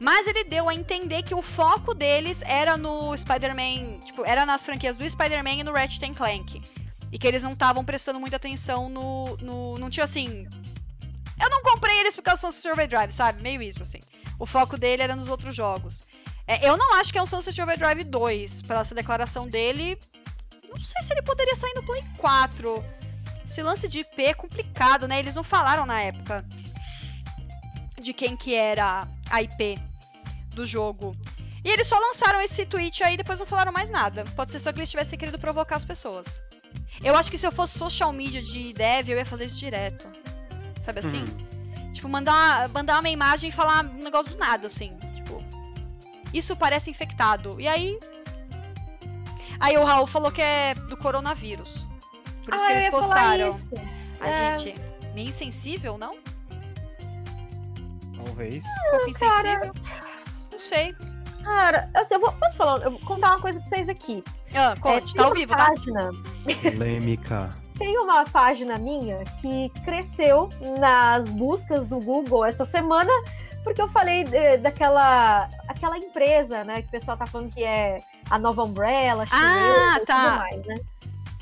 [0.00, 4.64] Mas ele deu a entender que o foco deles era no Spider-Man, tipo, era nas
[4.64, 6.62] franquias do Spider-Man e no Ratchet Clank.
[7.10, 9.78] E que eles não estavam prestando muita atenção no, no.
[9.78, 10.46] Não tinha assim.
[11.40, 13.42] Eu não comprei eles por causa do Sunset Overdrive, sabe?
[13.42, 13.98] Meio isso, assim.
[14.38, 16.02] O foco dele era nos outros jogos.
[16.48, 19.98] É, eu não acho que é um Sunset Overdrive 2, pela essa declaração dele.
[20.66, 22.84] Não sei se ele poderia sair no Play 4.
[23.44, 25.18] Esse lance de IP é complicado, né?
[25.18, 26.44] Eles não falaram na época
[28.00, 29.78] de quem que era a IP
[30.54, 31.14] do jogo.
[31.62, 34.24] E eles só lançaram esse tweet aí e depois não falaram mais nada.
[34.34, 36.40] Pode ser só que eles tivessem querido provocar as pessoas.
[37.02, 40.10] Eu acho que se eu fosse social media de dev, eu ia fazer isso direto.
[40.82, 41.20] Sabe assim?
[41.20, 41.92] Uhum.
[41.92, 44.96] Tipo, mandar, mandar uma imagem e falar um negócio do nada, assim.
[46.32, 47.60] Isso parece infectado.
[47.60, 47.98] E aí.
[49.60, 51.88] Aí o Raul falou que é do coronavírus.
[52.44, 53.56] Por isso ah, que eles postaram.
[54.20, 54.58] A é...
[54.58, 54.80] gente,
[55.14, 56.16] meio insensível, não?
[58.16, 58.64] Talvez.
[58.64, 59.72] Um pouco insensível.
[60.52, 60.94] Não sei.
[61.42, 64.22] Cara, assim, eu vou, posso falar, eu vou contar uma coisa pra vocês aqui.
[64.54, 65.68] Ah, conte, é, tá ao vivo, tá?
[65.68, 66.70] página, tá?
[66.70, 67.50] Polêmica.
[67.78, 73.12] Tem uma página minha que cresceu nas buscas do Google essa semana
[73.68, 78.00] porque eu falei de, daquela aquela empresa, né, que o pessoal tá falando que é
[78.30, 80.14] a nova Umbrella, chinesa ah, tá.
[80.14, 80.74] e tudo mais, né?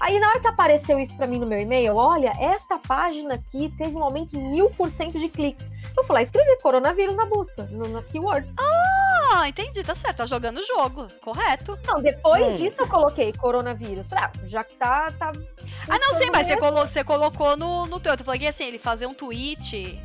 [0.01, 3.73] Aí na hora que apareceu isso para mim no meu e-mail, olha, esta página aqui
[3.79, 5.71] teve um aumento em mil por cento de cliques.
[5.97, 8.53] Eu falei, ah, escrevi coronavírus na busca, no, nas keywords.
[8.59, 11.79] Ah, entendi, tá certo, tá jogando o jogo, correto.
[11.87, 12.57] Não, depois hum.
[12.57, 14.05] disso eu coloquei coronavírus.
[14.09, 15.13] Falei, ah, já que tá.
[15.13, 15.31] tá
[15.89, 18.13] ah, não, sim, mas você, colo você colocou no, no teu.
[18.13, 19.99] Eu falei assim, ele fazer um tweet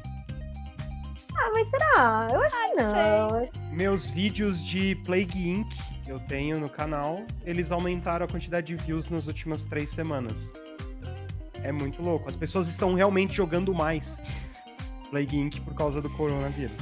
[1.45, 2.27] ah, mas será?
[2.31, 3.29] Eu acho ah, que não.
[3.29, 3.71] não.
[3.71, 5.67] Meus vídeos de Plague Inc.
[6.03, 10.53] que eu tenho no canal, eles aumentaram a quantidade de views nas últimas três semanas.
[11.63, 12.27] É muito louco.
[12.27, 14.19] As pessoas estão realmente jogando mais
[15.09, 15.59] Plague Inc.
[15.61, 16.77] por causa do coronavírus.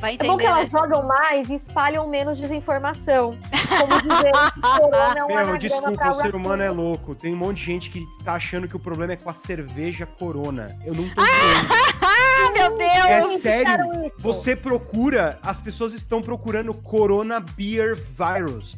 [0.00, 0.70] Vai entender, é bom que elas né?
[0.70, 3.38] jogam mais e espalham menos desinformação.
[3.78, 7.14] Como dizer que corona é um Meu, desculpa, o ser humano é louco.
[7.14, 10.06] Tem um monte de gente que tá achando que o problema é com a cerveja
[10.06, 10.68] corona.
[10.84, 12.16] Eu não tô entendendo.
[12.46, 13.34] Ah, meu Deus!
[13.34, 14.12] É sério.
[14.18, 18.76] Você procura, as pessoas estão procurando Corona Beer Virus.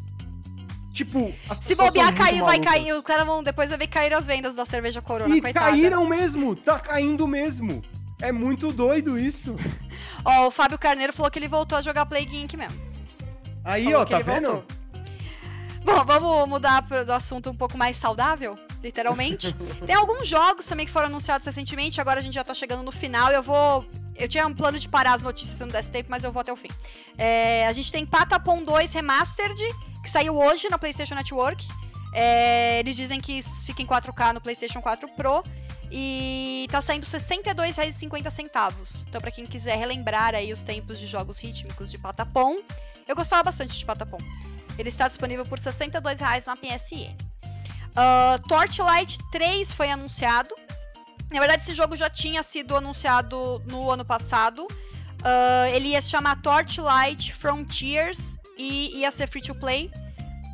[0.92, 2.92] Tipo, as Se bobear, caiu, vai cair.
[2.92, 5.36] Os caras vão depois vai ver cair as vendas da cerveja Corona.
[5.36, 5.70] E coitada.
[5.70, 7.82] caíram mesmo, tá caindo mesmo.
[8.20, 9.54] É muito doido isso.
[10.24, 12.80] ó, o Fábio Carneiro falou que ele voltou a jogar Plague Inc mesmo.
[13.64, 14.50] Aí, falou ó, tá vendo?
[14.50, 14.78] Voltou.
[15.84, 19.54] Bom, vamos mudar pro, do assunto um pouco mais saudável, literalmente.
[19.86, 22.92] Tem alguns jogos também que foram anunciados recentemente, agora a gente já tá chegando no
[22.92, 23.30] final.
[23.30, 23.84] Eu vou.
[24.16, 26.52] Eu tinha um plano de parar as notícias não desse tempo, mas eu vou até
[26.52, 26.68] o fim.
[27.16, 29.62] É, a gente tem Patapon 2 Remastered,
[30.02, 31.64] que saiu hoje na PlayStation Network.
[32.12, 35.42] É, eles dizem que fica em 4K no PlayStation 4 Pro.
[35.90, 39.04] E tá saindo R$ 62,50.
[39.08, 42.58] Então, para quem quiser relembrar aí os tempos de jogos rítmicos de Patapom,
[43.06, 44.18] eu gostava bastante de Patapom.
[44.78, 47.27] Ele está disponível por R$ 62,00 na PSN.
[47.98, 50.54] Uh, Torchlight 3 foi anunciado.
[51.32, 54.62] Na verdade, esse jogo já tinha sido anunciado no ano passado.
[54.62, 59.90] Uh, ele ia se chamar Torchlight Frontiers e ia ser free to play.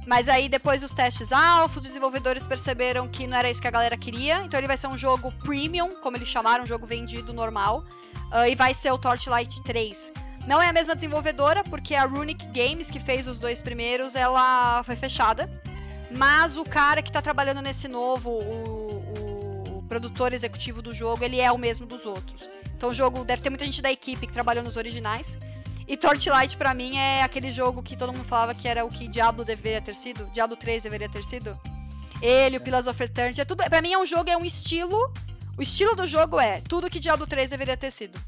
[0.07, 3.71] Mas aí, depois dos testes alfa, os desenvolvedores perceberam que não era isso que a
[3.71, 4.39] galera queria.
[4.43, 7.85] Então, ele vai ser um jogo premium, como eles chamaram, um jogo vendido normal.
[8.33, 10.13] Uh, e vai ser o Torchlight 3.
[10.47, 14.83] Não é a mesma desenvolvedora, porque a Runic Games, que fez os dois primeiros, ela
[14.85, 15.49] foi fechada.
[16.17, 21.41] Mas o cara que tá trabalhando nesse novo, o, o produtor executivo do jogo, ele
[21.41, 22.49] é o mesmo dos outros.
[22.77, 25.39] Então o jogo deve ter muita gente da equipe que trabalhou nos originais.
[25.87, 29.07] E Torchlight, para mim, é aquele jogo que todo mundo falava que era o que
[29.07, 30.25] Diablo deveria ter sido.
[30.33, 31.59] Diablo 3 deveria ter sido.
[32.23, 33.63] Ele, o Pillars of Eternity, é tudo.
[33.65, 35.13] Pra mim é um jogo, é um estilo.
[35.59, 38.19] O estilo do jogo é tudo que Diablo 3 deveria ter sido.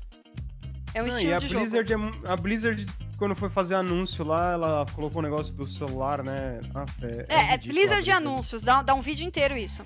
[0.93, 2.27] É um estilo e a de Blizzard jogo.
[2.27, 2.87] É, a Blizzard,
[3.17, 6.61] quando foi fazer anúncio lá, ela colocou o um negócio do celular, né?
[6.75, 9.83] Ah, é, é, é Blizzard de anúncios, dá, dá um vídeo inteiro isso.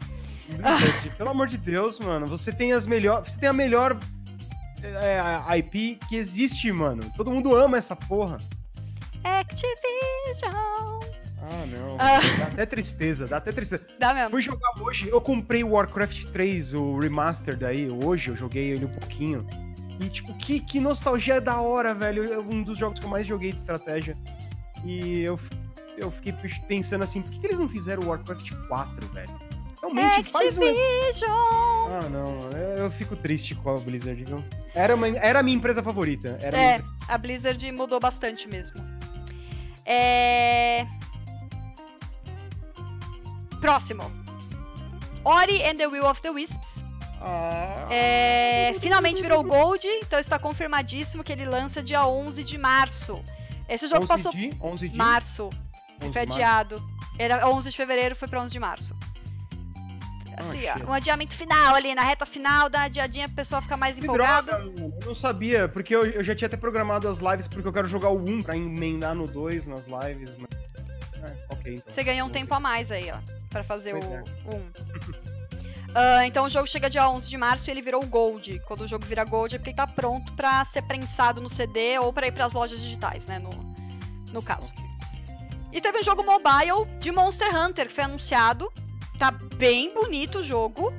[0.49, 3.33] Blizzard, pelo amor de Deus, mano, você tem as melhores.
[3.33, 3.99] Você tem a melhor
[4.83, 7.03] é, a IP que existe, mano.
[7.17, 8.39] Todo mundo ama essa porra.
[9.23, 10.53] Activision.
[11.43, 11.97] Ah, não.
[11.99, 12.21] Ah.
[12.39, 13.87] Dá até tristeza, dá até tristeza.
[13.99, 14.31] Dá mesmo.
[14.31, 18.85] Fui jogar hoje, eu comprei o Warcraft 3, o remaster daí, hoje eu joguei ele
[18.85, 19.47] um pouquinho.
[20.01, 22.33] E, tipo, que, que nostalgia da hora, velho.
[22.33, 24.17] É um dos jogos que eu mais joguei de estratégia.
[24.85, 25.39] E eu,
[25.97, 26.33] eu fiquei
[26.67, 29.41] pensando assim, por que, que eles não fizeram o Warcraft 4, velho?
[29.81, 30.63] Realmente, faz um...
[30.63, 31.31] Activision.
[31.31, 34.43] Ah, não, eu, eu fico triste com a Blizzard, viu?
[34.75, 36.39] Era, uma, era a minha empresa favorita.
[36.41, 38.81] Era a minha É, a Blizzard mudou bastante mesmo.
[39.85, 40.87] É...
[43.61, 44.11] Próximo.
[45.25, 46.85] Ori and the Will of the Wisps.
[47.21, 53.21] Ah, É, finalmente virou Gold, então está confirmadíssimo que ele lança dia 11 de março.
[53.69, 55.53] Esse jogo 11 passou de, 11 de, março, 11
[55.99, 56.19] foi março.
[56.19, 56.83] adiado.
[57.19, 58.95] Era 11 de fevereiro, foi para 11 de março.
[60.37, 63.77] Assim, ó, um adiamento final ali, na reta final, dá uma adiadinha pra pessoa ficar
[63.77, 64.15] mais mano,
[65.03, 67.87] eu não sabia, porque eu, eu já tinha até programado as lives, porque eu quero
[67.87, 70.49] jogar o 1 pra emendar no 2 nas lives, mas...
[71.23, 71.93] É, ok, então.
[71.93, 73.19] Você ganhou um tempo a mais aí, ó,
[73.51, 74.25] pra fazer Pois o, é.
[74.47, 74.63] o 1.
[75.95, 78.61] Ah, então o jogo chega dia 11 de março e ele virou Gold.
[78.67, 81.99] Quando o jogo vira Gold é porque ele tá pronto pra ser prensado no CD
[81.99, 83.51] ou pra ir pras lojas digitais, né, no,
[84.33, 84.73] no caso.
[85.73, 88.73] E teve um jogo mobile de Monster Hunter que foi anunciado.
[89.19, 90.93] Tá bem bonito o jogo.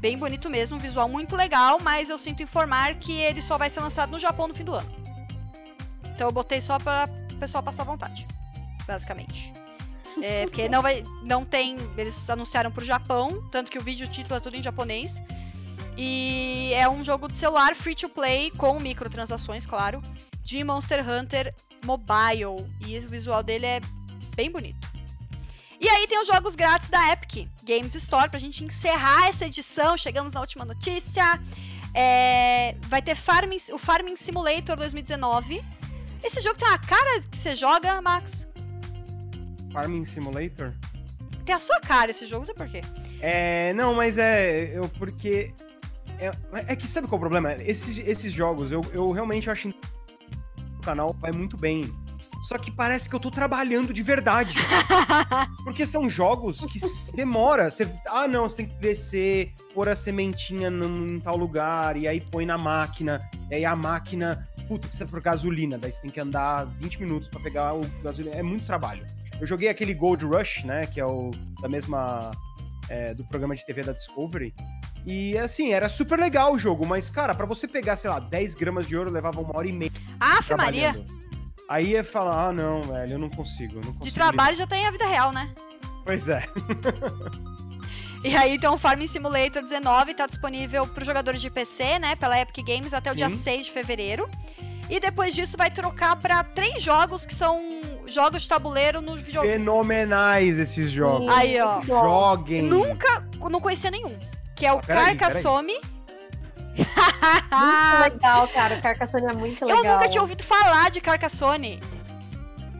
[0.00, 3.68] Bem bonito mesmo, um visual muito legal, mas eu sinto informar que ele só vai
[3.68, 4.88] ser lançado no Japão no fim do ano.
[6.14, 8.26] Então eu botei só para o pessoal passar vontade,
[8.86, 9.52] basicamente.
[10.22, 14.36] É, porque não vai, não tem, eles anunciaram pro Japão, tanto que o vídeo título
[14.36, 15.22] é tudo em japonês.
[15.96, 20.00] E é um jogo de celular free to play com microtransações, claro,
[20.42, 21.54] de Monster Hunter
[21.84, 22.68] Mobile.
[22.86, 23.80] E o visual dele é
[24.36, 24.88] bem bonito.
[25.80, 29.96] E aí tem os jogos grátis da Epic Games Store pra gente encerrar essa edição.
[29.96, 31.40] Chegamos na última notícia.
[31.94, 35.64] É, vai ter Farming, o Farming Simulator 2019.
[36.22, 38.48] Esse jogo tem uma cara que você joga, Max.
[39.72, 40.72] Farming Simulator?
[41.44, 42.80] Tem a sua cara esse jogo, não sei por quê.
[43.20, 45.52] É, não, mas é, eu, porque...
[46.18, 46.30] É,
[46.66, 47.52] é que sabe qual é o problema?
[47.54, 49.78] Esses, esses jogos, eu, eu realmente acho que
[50.78, 51.90] o canal vai muito bem.
[52.42, 54.54] Só que parece que eu tô trabalhando de verdade.
[55.64, 56.80] Porque são jogos que
[57.14, 57.70] demora.
[57.70, 62.06] Você, ah, não, você tem que descer, pôr a sementinha num, em tal lugar, e
[62.06, 66.10] aí põe na máquina, e aí a máquina, puta, precisa por gasolina, daí você tem
[66.10, 68.36] que andar 20 minutos pra pegar o gasolina.
[68.36, 69.04] É muito trabalho.
[69.40, 71.30] Eu joguei aquele Gold Rush, né, que é o
[71.60, 72.30] da mesma.
[72.88, 74.54] é, do programa de TV da Discovery.
[75.06, 78.54] E assim, era super legal o jogo, mas, cara, pra você pegar, sei lá, 10
[78.54, 79.92] gramas de ouro levava uma hora e meia.
[80.18, 81.04] Aff, Maria.
[81.68, 83.74] Aí ia falar, ah, não, velho, eu não consigo.
[83.74, 85.50] Eu não consigo De trabalho já tem a vida real, né?
[85.54, 86.42] lidar." Pois é.
[88.24, 92.16] E aí tem o Farming Simulator 19, tá disponível para os jogadores de PC, né?
[92.16, 93.36] Pela Epic Games até o dia Sim.
[93.36, 94.28] 6 de fevereiro.
[94.90, 97.77] E depois disso vai trocar para três jogos que são
[98.14, 99.58] jogos de tabuleiro no videogame.
[99.58, 101.28] Fenomenais esses jogos.
[101.32, 101.80] Aí, ó.
[101.82, 102.62] Joguem.
[102.62, 104.16] Nunca, não conhecia nenhum.
[104.54, 105.74] Que é o Ah, peraí, Carcassonne.
[105.74, 105.88] Muito
[108.02, 108.76] legal, cara.
[108.76, 109.94] O Carcassonne é muito Eu legal.
[109.96, 111.80] nunca tinha ouvido falar de Carcassonne.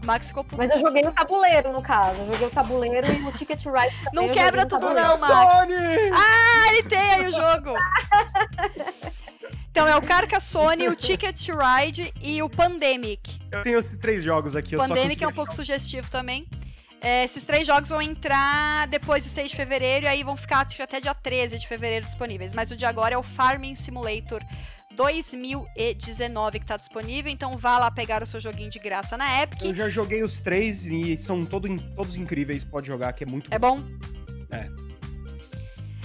[0.05, 0.57] Max ficou puto.
[0.57, 2.18] Mas eu joguei no tabuleiro, no caso.
[2.20, 4.12] Eu joguei o tabuleiro e o Ticket Ride também.
[4.14, 5.35] Não eu quebra tudo não, Max.
[5.59, 5.74] Sony!
[6.14, 7.74] Ah, ele tem aí o jogo.
[9.79, 13.39] Então é o Carcassonne, o Ticket to Ride e o Pandemic.
[13.53, 14.74] Eu tenho esses três jogos aqui.
[14.74, 16.49] Eu Pandemic é um pouco sugestivo também.
[17.01, 20.66] É, esses três jogos vão entrar depois de 6 de fevereiro e aí vão ficar
[20.81, 22.53] até dia 13 de fevereiro disponíveis.
[22.53, 24.43] Mas o de agora é o Farming Simulator
[24.97, 29.62] 2019 que tá disponível, então vá lá pegar o seu joguinho de graça na Epic.
[29.62, 32.64] Eu já joguei os três e são todo, todos incríveis.
[32.64, 33.79] Pode jogar, que é muito É bom?
[34.51, 34.88] É.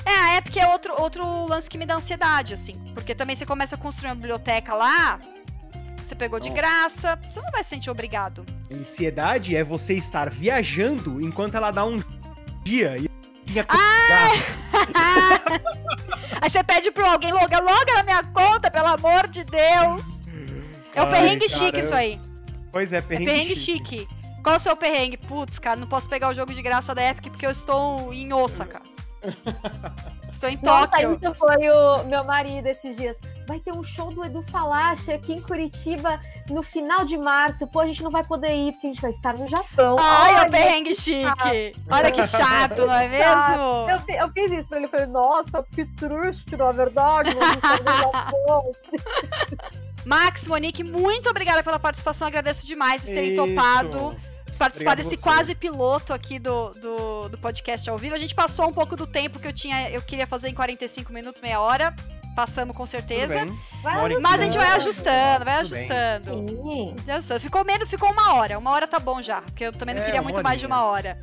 [0.06, 2.74] É, a Epic é outro, outro lance que me dá ansiedade, assim.
[2.94, 5.20] Porque também você começa a construir uma biblioteca lá,
[6.04, 8.46] você pegou de graça, você não vai se sentir obrigado.
[8.72, 12.02] Ansiedade é você estar viajando enquanto ela dá um
[12.64, 13.08] dia e
[13.46, 13.60] que
[16.42, 20.22] Aí você pede pra alguém, loga, loga na minha conta, pelo amor de Deus.
[20.94, 22.20] É o perrengue cara, chique isso aí.
[22.72, 24.08] Pois é, É perrengue, perrengue chique.
[24.44, 25.18] Qual é o seu perrengue?
[25.18, 28.34] Putz, cara, não posso pegar o jogo de graça da Epic porque eu estou em
[28.34, 28.82] Osaka.
[30.32, 31.20] estou em Nossa, Tóquio.
[31.22, 33.18] isso foi o meu marido esses dias.
[33.48, 36.20] Vai ter um show do Edu Falache aqui em Curitiba
[36.50, 37.68] no final de março.
[37.68, 39.98] Pô, a gente não vai poder ir porque a gente vai estar no Japão.
[40.00, 41.76] Ai, é Olha, o perrengue chique.
[41.90, 43.90] Olha que chato, não é mesmo?
[43.90, 44.86] Eu, eu fiz isso pra ele.
[44.86, 47.32] Eu falei, nossa, que triste, na verdade.
[47.36, 47.42] No
[48.12, 48.72] Japão.
[50.06, 52.28] Max, Monique, muito obrigada pela participação.
[52.28, 53.46] Agradeço demais vocês terem Isso.
[53.46, 54.16] topado
[54.64, 58.16] participar Obrigado desse quase piloto aqui do, do, do podcast ao vivo.
[58.16, 61.12] A gente passou um pouco do tempo que eu tinha, eu queria fazer em 45
[61.12, 61.94] minutos, meia hora.
[62.36, 63.46] passamos com certeza.
[64.22, 65.46] Mas a gente vai ajustando.
[65.46, 65.46] ajustando,
[67.06, 67.42] vai ajustando.
[67.42, 68.58] Ficou menos, ficou uma hora.
[68.58, 70.84] Uma hora tá bom já, porque eu também não É, queria muito mais de uma
[70.86, 71.20] hora.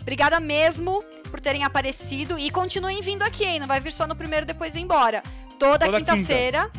[0.00, 3.60] Obrigada mesmo por terem aparecido e continuem vindo aqui, hein?
[3.60, 5.22] Não vai vir só no primeiro depois ir embora.
[5.58, 6.70] Toda, Toda quinta-feira,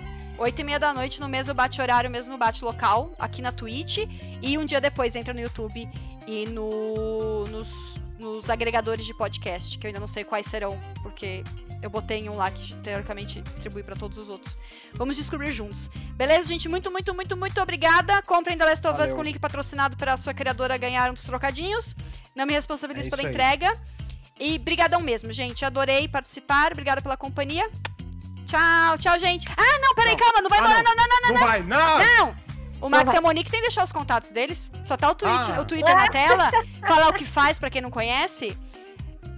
[0.42, 4.00] oito e meia da noite, no mesmo bate-horário, mesmo bate-local, aqui na Twitch.
[4.42, 5.88] E um dia depois entra no YouTube
[6.28, 11.44] e no, nos, nos agregadores de podcast, que eu ainda não sei quais serão, porque
[11.82, 14.56] eu botei em um lá que teoricamente distribui pra todos os outros.
[14.94, 15.90] Vamos descobrir juntos.
[16.16, 16.68] Beleza, gente?
[16.68, 18.22] Muito, muito, muito, muito obrigada.
[18.24, 21.96] Comprem The Last of Us com link patrocinado para sua criadora ganhar uns trocadinhos.
[22.36, 23.30] Não me responsabilizo É pela aí.
[23.30, 23.74] entrega.
[24.40, 25.64] E brigadão mesmo, gente.
[25.66, 26.72] Adorei participar.
[26.72, 27.70] Obrigada pela companhia.
[28.52, 29.48] Tchau, tchau, gente.
[29.56, 30.20] Ah, não, peraí, Não.
[30.20, 30.42] calma.
[30.42, 31.30] Não vai Ah, embora, não, não, não.
[31.30, 32.00] Não vai, não!
[32.28, 32.36] não.
[32.82, 34.70] O Max e a Monique tem que deixar os contatos deles.
[34.84, 35.62] Só tá o, tweet, Ah.
[35.62, 36.52] o Twitter na tela.
[36.86, 38.58] Falar o que faz pra quem não conhece.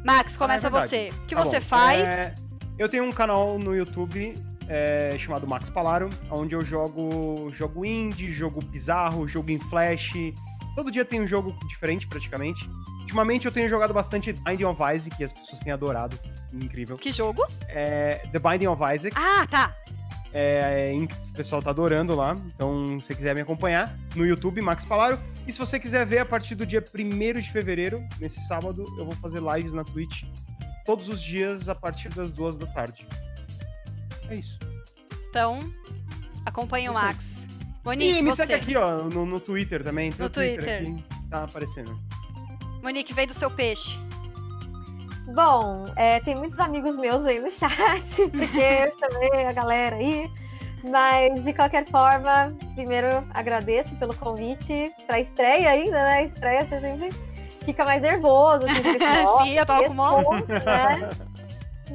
[0.04, 1.10] Max, começa Ah, é você.
[1.16, 1.66] O que Tá você bom.
[1.66, 2.10] faz?
[2.10, 2.36] É,
[2.80, 4.34] eu tenho um canal no YouTube
[4.68, 10.14] é, chamado Max Palaro, onde eu jogo jogo indie, jogo bizarro, jogo em flash.
[10.74, 12.68] Todo dia tem um jogo diferente, praticamente.
[13.14, 16.20] Ultimamente eu tenho jogado bastante Binding of Isaac, que as pessoas têm adorado.
[16.52, 16.98] Incrível.
[16.98, 17.46] Que jogo?
[17.70, 19.16] É, The Binding of Isaac.
[19.16, 19.76] Ah, tá.
[20.34, 20.92] É,
[21.30, 22.34] o pessoal tá adorando lá.
[22.56, 25.20] Então, se você quiser me acompanhar no YouTube, Max Palaro.
[25.46, 29.06] E se você quiser ver a partir do dia 1 de fevereiro, nesse sábado, eu
[29.06, 30.24] vou fazer lives na Twitch
[30.84, 33.06] todos os dias a partir das duas da tarde.
[34.28, 34.58] É isso.
[35.30, 35.60] Então,
[36.48, 36.94] acompanhe o.
[36.94, 37.48] Max.
[37.86, 38.48] Monique, e me você.
[38.48, 40.10] segue aqui, ó, no, no Twitter também.
[40.12, 40.82] Tem No o Twitter, Twitter.
[40.82, 42.00] aqui, tá aparecendo.
[42.84, 43.98] Monique, vem do seu peixe.
[45.34, 50.30] Bom, é, tem muitos amigos meus aí no chat, porque eu chamei a galera aí.
[50.90, 56.26] Mas, de qualquer forma, primeiro agradeço pelo convite pra estreia ainda, né?
[56.26, 57.10] Estreia você sempre
[57.64, 58.66] fica mais nervoso.
[58.66, 61.10] Assim, você, ó, Sim, eu tava com responsa, né?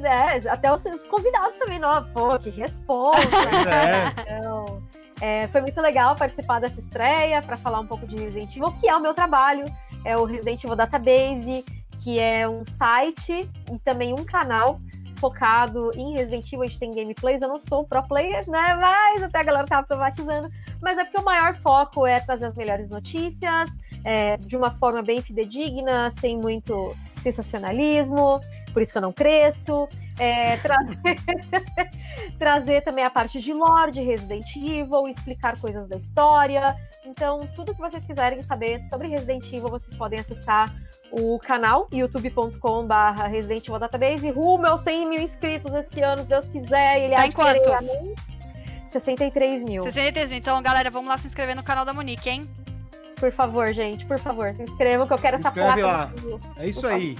[0.01, 3.19] É, até os os convidados também, não, pô, que responsa.
[3.29, 4.37] Pois é.
[4.39, 4.83] Então,
[5.21, 8.89] é, foi muito legal participar dessa estreia para falar um pouco de Resident Evil, que
[8.89, 9.65] é o meu trabalho,
[10.03, 11.65] é o Resident Evil Database,
[12.03, 14.79] que é um site e também um canal
[15.19, 16.63] focado em Resident Evil.
[16.63, 18.75] A gente tem gameplays, eu não sou pro player, né?
[18.75, 20.49] Mas até a galera tá privatizando.
[20.81, 25.01] Mas é porque o maior foco é trazer as melhores notícias é, de uma forma
[25.01, 28.39] bem fidedigna, sem muito sensacionalismo,
[28.71, 29.87] por isso que eu não cresço.
[30.19, 30.99] É, trazer,
[32.37, 36.75] trazer também a parte de lore de Resident Evil, explicar coisas da história.
[37.05, 40.73] Então, tudo que vocês quiserem saber sobre Resident Evil, vocês podem acessar
[41.11, 44.29] o canal youtube.com/barra Resident Evil Database.
[44.29, 47.01] Rumo aos 100 mil inscritos esse ano, se Deus quiser.
[47.01, 47.89] Ele Tá em quantos?
[47.97, 48.15] amém?
[48.89, 49.81] 63 mil.
[49.83, 50.39] 63 mil.
[50.39, 52.41] Então, galera, vamos lá se inscrever no canal da Monique, hein?
[53.15, 55.85] Por favor, gente, por favor, se inscrevam que eu quero Se essa placa.
[55.85, 56.11] lá.
[56.57, 57.15] É isso aí.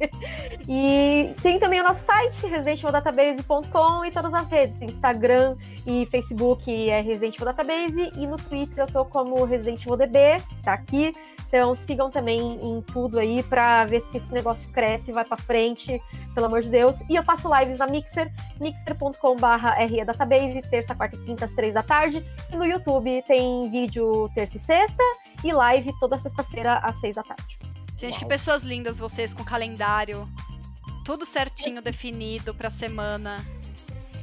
[0.68, 7.00] E tem também o nosso site, residentevildatabase.com e todas as redes, Instagram e Facebook é
[7.00, 11.12] Resident Database e no Twitter eu tô como Resident Evil que tá aqui.
[11.48, 16.00] Então sigam também em tudo aí pra ver se esse negócio cresce, vai pra frente,
[16.32, 17.00] pelo amor de Deus.
[17.08, 21.82] E eu faço lives na Mixer, mixer.com/re database, terça, quarta e quinta às três da
[21.82, 22.24] tarde.
[22.52, 25.02] E no YouTube tem vídeo terça e sexta
[25.42, 27.59] e live toda sexta-feira às seis da tarde.
[28.00, 28.28] Gente, que Uau.
[28.28, 30.28] pessoas lindas vocês com calendário.
[31.04, 33.44] Tudo certinho, definido pra semana.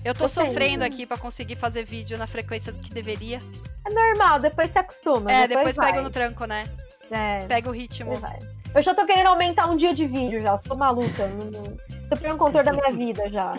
[0.04, 0.48] Eu tô Eu tenho.
[0.48, 3.40] sofrendo aqui pra conseguir fazer vídeo na frequência que deveria.
[3.86, 5.32] É normal, depois se acostuma.
[5.32, 5.92] é, depois vai.
[5.92, 6.64] pega no tranco, né?
[7.12, 8.12] É, Pega o ritmo.
[8.16, 8.44] depois.
[8.76, 11.28] Eu já tô querendo aumentar um dia de vídeo já, sou maluca.
[11.28, 11.78] não-
[12.10, 13.54] Tô pegando controle da minha vida já.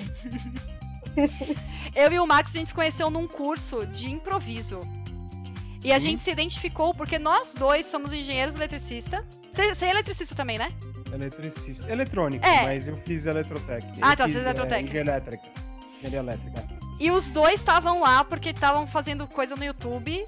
[1.94, 4.80] Eu e o Max, a gente se conheceu num curso de improviso.
[5.84, 9.20] E a gente se identificou porque nós dois somos engenheiros eletricistas.
[9.52, 10.72] Você é eletricista também, né?
[11.12, 11.90] Eletricista.
[11.90, 12.62] Eletrônico, É.
[12.64, 13.86] mas eu fiz eletrotec.
[14.00, 14.84] Ah, Eu tá, fiz, você fez é, eletrotec.
[14.84, 15.44] Engenharia elétrica.
[15.98, 16.68] Engenharia elétrica.
[17.00, 20.26] E os dois estavam lá porque estavam fazendo coisa no YouTube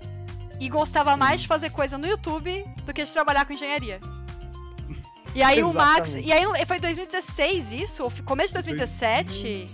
[0.60, 3.98] e gostava mais de fazer coisa no YouTube do que de trabalhar com engenharia.
[5.34, 6.16] E aí o Max.
[6.16, 8.02] E aí foi 2016 isso?
[8.04, 9.66] Ou começo de 2017?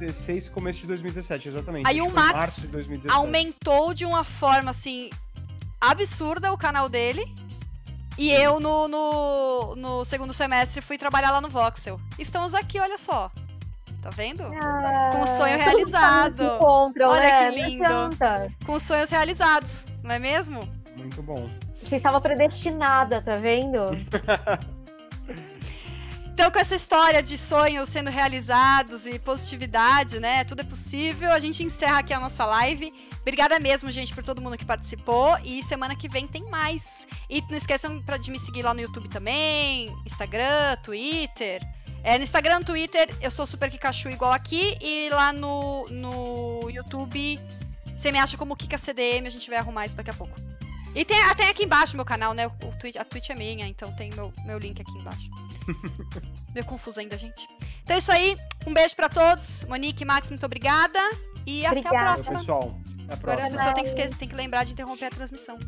[0.00, 1.86] 16, começo de 2017, exatamente.
[1.86, 3.14] Aí o Max março de 2017.
[3.14, 5.10] Aumentou de uma forma assim.
[5.80, 7.22] absurda o canal dele.
[8.18, 11.98] E eu, no, no, no segundo semestre, fui trabalhar lá no Voxel.
[12.18, 13.30] Estamos aqui, olha só.
[14.02, 14.44] Tá vendo?
[15.12, 16.42] Com o sonho realizado.
[16.42, 17.50] encontram, Olha né?
[17.52, 17.84] que lindo.
[18.64, 20.60] Com os sonhos realizados, não é mesmo?
[20.96, 21.50] Muito bom.
[21.82, 23.84] Você estava predestinada, tá vendo?
[26.40, 30.42] Então, com essa história de sonhos sendo realizados e positividade, né?
[30.42, 31.30] Tudo é possível.
[31.32, 32.90] A gente encerra aqui a nossa live.
[33.20, 35.36] Obrigada mesmo, gente, por todo mundo que participou.
[35.44, 37.06] E semana que vem tem mais.
[37.28, 41.60] E não esqueçam de me seguir lá no YouTube também, Instagram, Twitter.
[42.02, 44.78] É, no Instagram, Twitter, eu sou Super Kikachu igual aqui.
[44.80, 47.38] E lá no, no YouTube,
[47.98, 50.34] você me acha como Kika CDM, a gente vai arrumar isso daqui a pouco.
[50.94, 52.46] E tem até aqui embaixo meu canal, né?
[52.46, 55.28] O, o Twitch, a Twitch é minha, então tem meu, meu link aqui embaixo.
[56.54, 57.48] Meio confuso ainda, gente.
[57.82, 58.36] Então é isso aí.
[58.66, 59.64] Um beijo pra todos.
[59.64, 60.98] Monique, Max, muito obrigada.
[61.46, 61.96] E Obrigada.
[61.96, 62.38] até a próxima.
[62.38, 62.60] pessoal.
[62.60, 63.32] Até a próxima.
[63.32, 65.58] Agora a pessoa tem que, esquecer, tem que lembrar de interromper a transmissão.